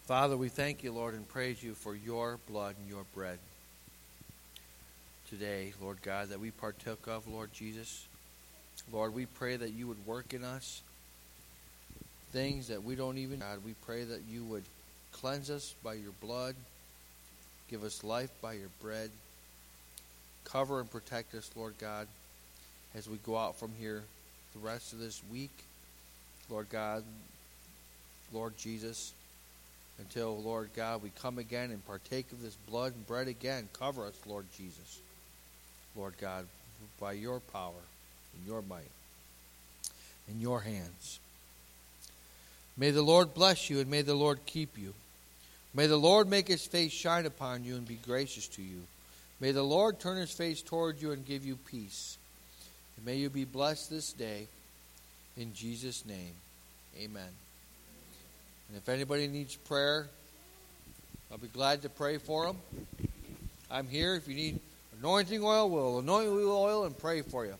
Father, 0.06 0.38
we 0.38 0.48
thank 0.50 0.82
you, 0.82 0.92
Lord, 0.94 1.14
and 1.14 1.28
praise 1.28 1.62
you 1.62 1.74
for 1.74 1.94
your 1.94 2.40
blood 2.48 2.76
and 2.80 2.90
your 2.90 3.04
bread 3.14 3.38
today, 5.30 5.74
Lord 5.80 6.02
God, 6.02 6.30
that 6.30 6.40
we 6.40 6.50
partook 6.50 7.08
of, 7.08 7.28
Lord 7.28 7.54
Jesus. 7.54 8.08
Lord, 8.92 9.14
we 9.14 9.26
pray 9.26 9.56
that 9.56 9.72
you 9.72 9.88
would 9.88 10.06
work 10.06 10.34
in 10.34 10.44
us 10.44 10.82
things 12.32 12.68
that 12.68 12.84
we 12.84 12.96
don't 12.96 13.18
even 13.18 13.40
God, 13.40 13.60
we 13.66 13.74
pray 13.86 14.04
that 14.04 14.22
you 14.30 14.44
would 14.46 14.64
cleanse 15.12 15.50
us 15.50 15.74
by 15.84 15.94
your 15.94 16.12
blood, 16.22 16.56
give 17.70 17.84
us 17.84 18.04
life 18.04 18.30
by 18.42 18.54
your 18.54 18.70
bread, 18.82 19.10
cover 20.44 20.80
and 20.80 20.90
protect 20.90 21.34
us, 21.34 21.50
Lord 21.56 21.74
God, 21.80 22.08
as 22.96 23.10
we 23.10 23.18
go 23.18 23.38
out 23.38 23.58
from 23.58 23.72
here 23.80 24.04
the 24.54 24.60
rest 24.60 24.94
of 24.94 25.00
this 25.00 25.22
week. 25.32 25.52
Lord 26.50 26.70
God, 26.70 27.04
Lord 28.34 28.58
Jesus, 28.58 29.14
until, 30.00 30.38
Lord 30.42 30.70
God, 30.76 31.04
we 31.04 31.12
come 31.22 31.38
again 31.38 31.72
and 31.72 31.86
partake 31.86 32.32
of 32.32 32.42
this 32.42 32.56
blood 32.68 32.94
and 32.96 33.06
bread 33.06 33.28
again. 33.28 33.70
Cover 33.74 34.06
us, 34.06 34.20
Lord 34.26 34.46
Jesus. 34.58 35.00
Lord 35.96 36.14
God, 36.20 36.46
by 37.00 37.14
your 37.14 37.40
power 37.40 37.74
in 38.40 38.52
your 38.52 38.62
might, 38.62 38.92
in 40.30 40.40
your 40.40 40.62
hands. 40.62 41.20
May 42.78 42.92
the 42.92 43.02
Lord 43.02 43.34
bless 43.34 43.70
you, 43.70 43.80
and 43.80 43.90
may 43.90 44.02
the 44.02 44.16
Lord 44.16 44.40
keep 44.46 44.78
you. 44.78 44.94
May 45.74 45.88
the 45.88 45.98
Lord 45.98 46.30
make 46.30 46.48
his 46.48 46.66
face 46.66 46.92
shine 46.92 47.26
upon 47.26 47.64
you 47.64 47.76
and 47.76 47.88
be 47.88 48.00
gracious 48.06 48.48
to 48.50 48.62
you. 48.62 48.82
May 49.40 49.52
the 49.52 49.64
Lord 49.64 50.00
turn 50.00 50.18
his 50.18 50.32
face 50.32 50.62
toward 50.62 51.02
you 51.02 51.12
and 51.12 51.26
give 51.26 51.46
you 51.46 51.56
peace. 51.56 52.18
And 52.98 53.06
may 53.06 53.16
you 53.16 53.30
be 53.30 53.46
blessed 53.46 53.90
this 53.90 54.14
day. 54.14 54.48
In 55.38 55.54
Jesus' 55.54 56.06
name, 56.06 56.34
amen. 56.98 57.30
And 58.68 58.78
if 58.78 58.90
anybody 58.90 59.28
needs 59.28 59.56
prayer, 59.56 60.08
I'll 61.32 61.38
be 61.38 61.48
glad 61.48 61.84
to 61.84 61.90
pray 61.90 62.18
for 62.18 62.48
them. 62.48 62.58
I'm 63.72 63.88
here. 63.88 64.16
If 64.16 64.28
you 64.28 64.36
need 64.36 64.60
anointing 65.00 65.44
oil, 65.44 65.70
we'll 65.70 66.00
anoint 66.00 66.26
you 66.26 66.36
with 66.36 66.46
oil 66.46 66.86
and 66.86 66.98
pray 66.98 67.22
for 67.22 67.46
you. 67.46 67.56